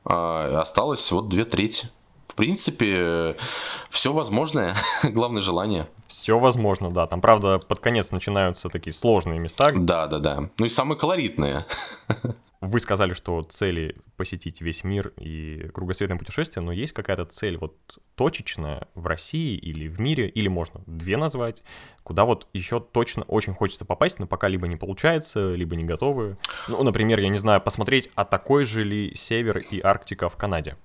[0.04, 1.90] А осталось вот две трети.
[2.42, 3.38] В принципе,
[3.92, 5.88] все возможное, главное желание.
[6.08, 7.06] Все возможно, да.
[7.06, 9.70] Там, правда, под конец начинаются такие сложные места.
[9.72, 10.50] Да, да, да.
[10.58, 11.68] Ну и самые колоритные.
[12.62, 17.76] Вы сказали, что цели посетить весь мир и кругосветное путешествие, но есть какая-то цель вот
[18.16, 21.62] точечная в России или в мире, или можно две назвать,
[22.02, 26.38] куда вот еще точно очень хочется попасть, но пока либо не получается, либо не готовы.
[26.68, 30.76] Ну, например, я не знаю, посмотреть, а такой же ли север и Арктика в Канаде.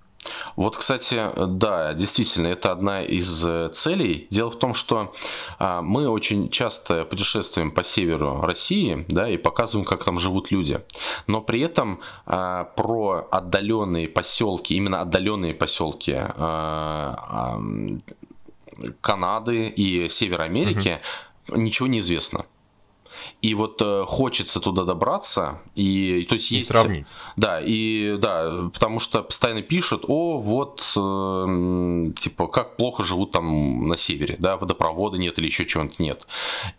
[0.56, 4.26] Вот, кстати, да, действительно, это одна из э, целей.
[4.30, 5.12] Дело в том, что
[5.58, 10.80] а, мы очень часто путешествуем по северу России, да, и показываем, как там живут люди.
[11.26, 17.60] Но при этом а, про отдаленные поселки, именно отдаленные поселки а,
[19.00, 21.00] Канады и Севера Америки
[21.48, 21.60] угу.
[21.60, 22.44] ничего не известно.
[23.42, 26.68] И вот э, хочется туда добраться, и то есть и есть...
[26.68, 27.08] сравнить.
[27.36, 33.86] Да, и да, потому что постоянно пишут, о, вот, э, типа, как плохо живут там
[33.86, 36.26] на севере, да, водопровода нет или еще чего-то нет.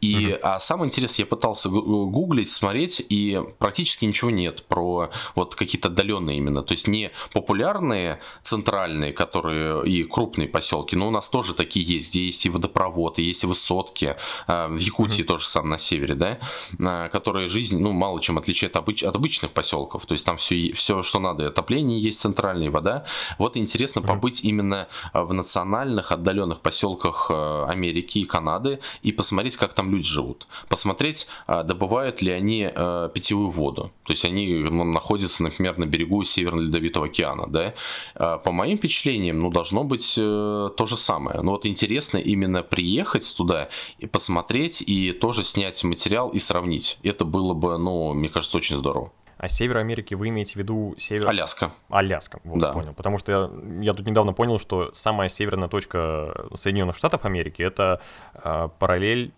[0.01, 0.39] И, угу.
[0.41, 6.37] а самое интересное, я пытался гуглить, смотреть, и практически ничего нет про вот какие-то отдаленные
[6.37, 11.85] именно, то есть не популярные центральные, которые и крупные поселки, но у нас тоже такие
[11.85, 14.15] есть, где есть и водопровод, и есть и высотки,
[14.47, 15.27] э, в Якутии mm-hmm.
[15.27, 16.39] тоже сам на севере, да,
[16.79, 20.73] э, которые жизнь, ну, мало чем отличает обыч- от обычных поселков, то есть там все,
[20.73, 23.05] все, что надо, отопление есть центральная вода.
[23.37, 24.07] Вот интересно mm-hmm.
[24.07, 30.07] побыть именно в национальных отдаленных поселках э, Америки и Канады и посмотреть, как там люди
[30.07, 30.47] живут.
[30.69, 32.67] Посмотреть, добывают ли они
[33.13, 33.91] питьевую воду.
[34.03, 37.73] То есть они ну, находятся, например, на берегу Северного Ледовитого океана, да.
[38.37, 41.41] По моим впечатлениям, ну, должно быть то же самое.
[41.41, 46.99] Но вот интересно именно приехать туда и посмотреть, и тоже снять материал и сравнить.
[47.03, 49.11] Это было бы, ну, мне кажется, очень здорово.
[49.37, 51.27] А Север Америки вы имеете в виду север...
[51.27, 51.71] Аляска.
[51.89, 52.73] Аляска, вот да.
[52.73, 52.93] понял.
[52.93, 58.01] Потому что я, я тут недавно понял, что самая северная точка Соединенных Штатов Америки это
[58.33, 59.31] э, параллель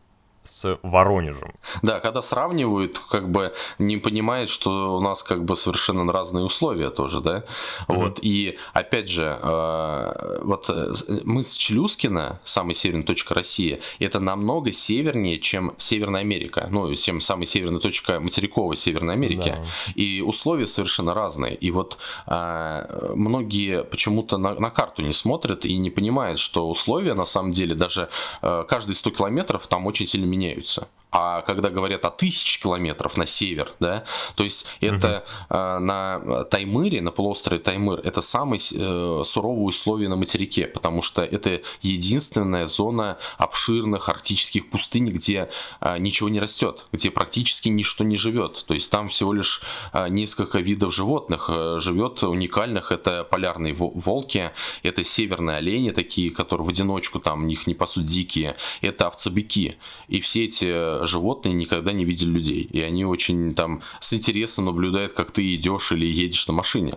[0.43, 1.53] с Воронежем.
[1.81, 6.89] Да, когда сравнивают, как бы не понимают, что у нас как бы совершенно разные условия
[6.89, 7.37] тоже, да.
[7.37, 7.95] Mm-hmm.
[7.95, 10.91] Вот и опять же, э, вот э,
[11.23, 17.21] мы с Челюскина, самая северная точка России, это намного севернее, чем Северная Америка, ну, чем
[17.21, 19.55] самая северная точка материковой Северной Америки.
[19.57, 19.65] Да.
[19.95, 21.55] И условия совершенно разные.
[21.55, 27.13] И вот э, многие почему-то на, на карту не смотрят и не понимают, что условия
[27.13, 28.09] на самом деле даже
[28.41, 30.87] э, каждые 100 километров там очень сильно меняются меняются.
[31.11, 34.03] А когда говорят о тысяче километров на север, да,
[34.35, 35.57] то есть это угу.
[35.57, 41.23] э, на Таймыре, на полуострове Таймыр, это самые э, суровые условия на материке, потому что
[41.23, 45.49] это единственная зона обширных арктических пустынь, где
[45.81, 48.63] э, ничего не растет, где практически ничто не живет.
[48.67, 52.91] То есть там всего лишь э, несколько видов животных э, живет уникальных.
[52.91, 54.51] Это полярные волки,
[54.83, 59.77] это северные олени такие, которые в одиночку там, них не пасут дикие, это овцебыки.
[60.07, 62.61] И все эти животные никогда не видели людей.
[62.61, 66.93] И они очень там с интересом наблюдают, как ты идешь или едешь на машине.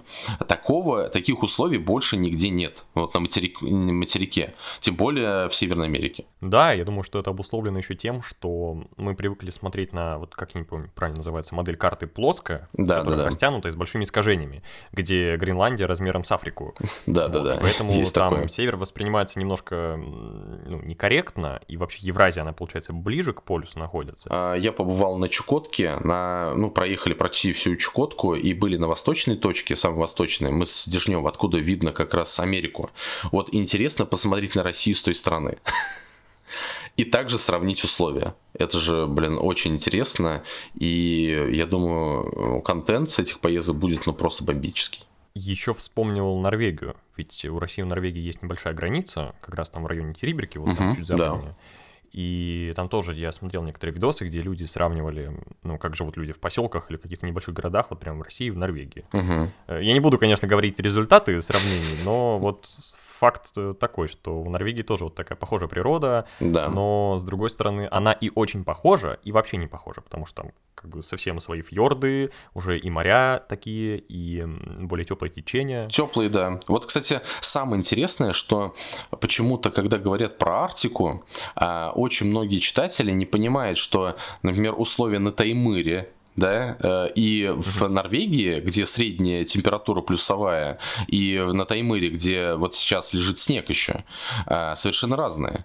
[0.47, 2.85] Такого, таких условий больше нигде нет.
[2.95, 4.55] Вот на материк, материке.
[4.81, 6.25] Тем более в Северной Америке.
[6.41, 10.55] Да, я думаю, что это обусловлено еще тем, что мы привыкли смотреть на, вот как
[10.55, 13.29] я не помню, правильно называется, модель карты плоская, да, которая да, да.
[13.29, 16.75] растянутая с большими искажениями, где Гренландия размером с Африку.
[17.07, 17.59] Да, вот, да, да.
[17.61, 18.49] Поэтому Есть там такое.
[18.49, 23.92] север воспринимается немножко ну, некорректно, и вообще Евразия, она, получается, ближе к полюсу находится.
[24.29, 29.37] А, я побывал на Чукотке, на, ну, проехали почти всю Чукотку и были на восточной
[29.37, 32.91] точке, самой восточной, мы с Дежнем, откуда видно как раз Америку.
[33.31, 35.59] Вот интересно посмотреть на Россию с той стороны.
[36.97, 38.35] И также сравнить условия.
[38.53, 40.43] Это же, блин, очень интересно.
[40.75, 45.07] И я думаю, контент с этих поездок будет ну просто бомбический.
[45.35, 46.95] Еще вспомнил Норвегию.
[47.17, 50.77] Ведь у России и Норвегии есть небольшая граница, как раз там в районе Териберки, вот
[50.77, 51.51] там чуть западнее.
[51.51, 51.57] Да.
[52.13, 55.33] И там тоже я смотрел некоторые видосы, где люди сравнивали,
[55.63, 58.51] ну, как живут люди в поселках или каких-то небольших городах, вот прямо в России и
[58.51, 59.07] в Норвегии.
[59.13, 59.79] Угу.
[59.81, 62.69] Я не буду, конечно, говорить результаты сравнений, но вот
[63.23, 66.69] факт такой, что у Норвегии тоже вот такая похожая природа, да.
[66.69, 70.53] но с другой стороны, она и очень похожа, и вообще не похожа, потому что там
[70.75, 75.89] как бы совсем свои фьорды, уже и моря такие, и более теплые течения.
[75.89, 76.59] Теплые, да.
[76.67, 78.75] Вот, кстати, самое интересное, что
[79.21, 85.31] почему-то, когда говорят про Арктику, а, очень многие читатели не понимают, что, например, условия на
[85.31, 92.75] Таймыре да, э, и в Норвегии, где средняя температура плюсовая, и на Таймыре, где вот
[92.75, 94.05] сейчас лежит снег еще,
[94.47, 95.65] э, совершенно разные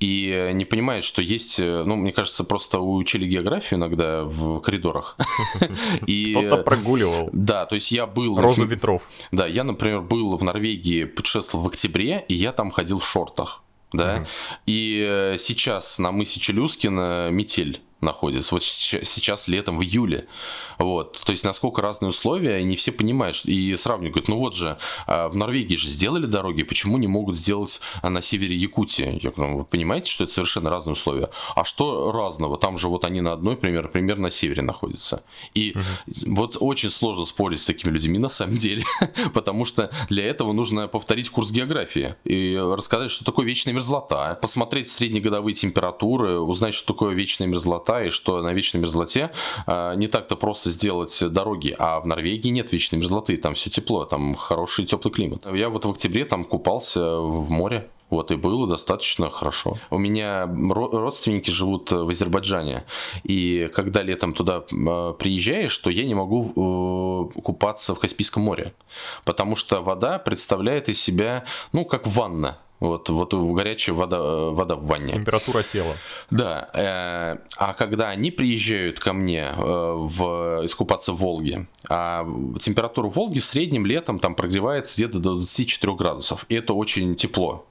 [0.00, 5.16] и не понимает, что есть, э, ну, мне кажется, просто учили географию иногда в коридорах.
[6.08, 7.30] И, Кто-то прогуливал.
[7.32, 8.36] Да, то есть я был...
[8.40, 9.08] Розу ветров.
[9.30, 13.62] Да, я, например, был в Норвегии, путешествовал в октябре, и я там ходил в шортах.
[13.92, 14.26] Да,
[14.66, 18.54] и сейчас на мысе Челюскина метель находится.
[18.54, 20.26] Вот сейчас летом, в июле.
[20.78, 21.22] Вот.
[21.24, 23.44] То есть, насколько разные условия, и не все понимают.
[23.44, 24.14] И сравнивают.
[24.14, 28.10] Говорят, ну вот же, а, в Норвегии же сделали дороги, почему не могут сделать а,
[28.10, 29.20] на севере Якутии?
[29.22, 31.30] Я говорю, «Ну, вы понимаете, что это совершенно разные условия?
[31.54, 32.58] А что разного?
[32.58, 35.22] Там же вот они на одной, пример, примерно на севере находятся.
[35.54, 36.34] И угу.
[36.34, 38.84] вот очень сложно спорить с такими людьми на самом деле,
[39.34, 44.90] потому что для этого нужно повторить курс географии и рассказать, что такое вечная мерзлота, посмотреть
[44.90, 49.30] среднегодовые температуры, узнать, что такое вечная мерзлота, и что на вечной мерзлоте
[49.66, 54.04] э, не так-то просто сделать дороги, а в Норвегии нет вечной мерзлоты, там все тепло,
[54.04, 55.46] там хороший теплый климат.
[55.52, 59.78] Я вот в октябре там купался в море, Вот, и было достаточно хорошо.
[59.88, 62.84] У меня родственники живут в Азербайджане,
[63.24, 68.74] и когда летом туда э, приезжаешь, то я не могу э, купаться в Каспийском море,
[69.24, 72.58] потому что вода представляет из себя, ну, как ванна.
[72.82, 75.12] Вот, вот горячая вода, вода в ванне.
[75.12, 75.96] Температура тела.
[76.30, 76.68] Да.
[76.74, 82.26] Э, а когда они приезжают ко мне в, искупаться в Волге, а
[82.60, 86.44] температура Волги в среднем летом там прогревается где-то до 24 градусов.
[86.48, 87.66] И это очень тепло.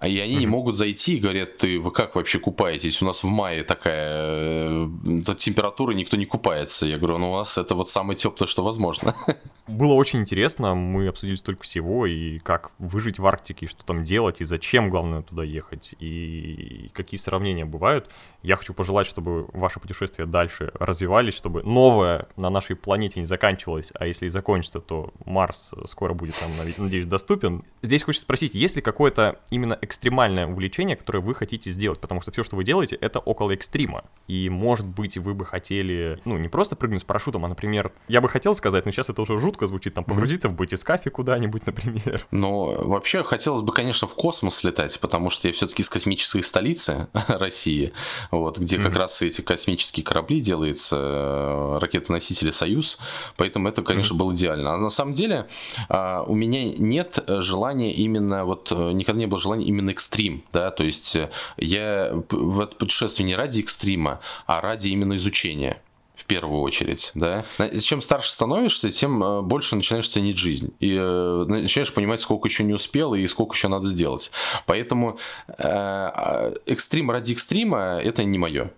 [0.00, 0.38] А и они mm-hmm.
[0.38, 3.02] не могут зайти и говорят, ты вы как вообще купаетесь?
[3.02, 6.86] У нас в мае такая э, температура, никто не купается.
[6.86, 9.14] Я говорю, ну у нас это вот самое теплое, что возможно.
[9.68, 14.40] Было очень интересно, мы обсудили столько всего, и как выжить в Арктике, что там делать,
[14.40, 18.08] и зачем, главное, туда ехать, и какие сравнения бывают.
[18.42, 23.92] Я хочу пожелать, чтобы ваши путешествия дальше развивались, чтобы новое на нашей планете не заканчивалось,
[23.94, 27.62] а если и закончится, то Марс скоро будет там, надеюсь, доступен.
[27.82, 32.00] Здесь хочется спросить, есть ли какое-то именно экстремальное увлечение, которое вы хотите сделать?
[32.00, 34.04] Потому что все, что вы делаете, это около экстрима.
[34.26, 38.20] И, может быть, вы бы хотели, ну, не просто прыгнуть с парашютом, а, например, я
[38.20, 40.52] бы хотел сказать, но сейчас это уже жутко звучит, там, погрузиться mm-hmm.
[40.52, 42.26] в батискафе куда-нибудь, например.
[42.30, 47.08] Ну, вообще, хотелось бы, конечно, в космос летать, потому что я все-таки из космической столицы
[47.28, 47.92] России
[48.30, 48.84] вот, где mm-hmm.
[48.84, 52.98] как раз эти космические корабли делаются, э, ракетоносители «Союз»,
[53.36, 54.18] поэтому это, конечно, mm-hmm.
[54.18, 54.74] было идеально.
[54.74, 55.46] А на самом деле
[55.88, 60.70] а, у меня нет желания именно, вот э, никогда не было желания именно экстрим, да,
[60.70, 65.80] то есть э, я в это путешествие не ради экстрима, а ради именно изучения
[66.18, 67.44] в первую очередь, да.
[67.80, 70.74] Чем старше становишься, тем больше начинаешь ценить жизнь.
[70.80, 74.32] И начинаешь понимать, сколько еще не успел и сколько еще надо сделать.
[74.66, 78.72] Поэтому а, экстрим ради экстрима– это не мое.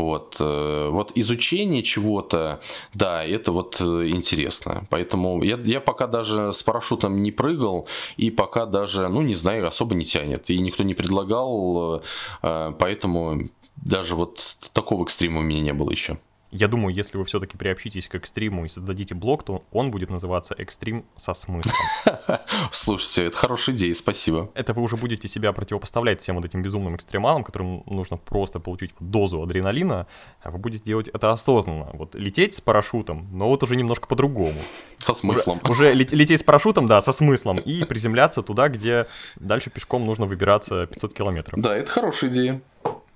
[0.00, 2.60] Вот, э, вот изучение чего-то,
[2.94, 4.86] да, это вот э, интересно.
[4.90, 7.86] Поэтому я, я пока даже с парашютом не прыгал,
[8.16, 10.50] и пока даже, ну, не знаю, особо не тянет.
[10.50, 12.02] И никто не предлагал,
[12.42, 16.18] э, поэтому даже вот такого экстрима у меня не было еще.
[16.50, 20.54] Я думаю, если вы все-таки приобщитесь к экстриму и создадите блог, то он будет называться
[20.58, 21.74] «Экстрим со смыслом».
[22.72, 24.50] Слушайте, это хорошая идея, спасибо.
[24.54, 28.90] Это вы уже будете себя противопоставлять всем вот этим безумным экстремалам, которым нужно просто получить
[28.98, 30.08] дозу адреналина,
[30.42, 31.90] а вы будете делать это осознанно.
[31.92, 34.58] Вот лететь с парашютом, но вот уже немножко по-другому.
[34.98, 35.60] Со смыслом.
[35.68, 40.26] Уже, уже лететь с парашютом, да, со смыслом, и приземляться туда, где дальше пешком нужно
[40.26, 41.60] выбираться 500 километров.
[41.60, 42.60] Да, это хорошая идея.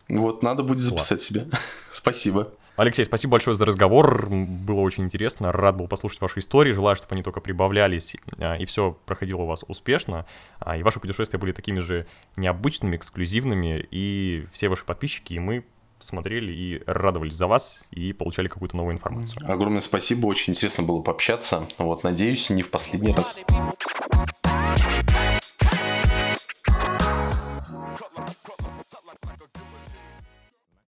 [0.08, 1.48] Вот, надо будет записать себе.
[1.92, 2.52] Спасибо.
[2.76, 4.26] Алексей, спасибо большое за разговор.
[4.28, 5.52] Было очень интересно.
[5.52, 6.72] Рад был послушать ваши истории.
[6.72, 10.26] Желаю, чтобы они только прибавлялись а, и все проходило у вас успешно.
[10.58, 12.06] А, и ваши путешествия были такими же
[12.36, 13.86] необычными, эксклюзивными.
[13.92, 15.64] И все ваши подписчики и мы
[16.00, 19.50] смотрели и радовались за вас и получали какую-то новую информацию.
[19.50, 21.68] Огромное спасибо, очень интересно было пообщаться.
[21.78, 23.38] Вот, надеюсь, не в последний раз.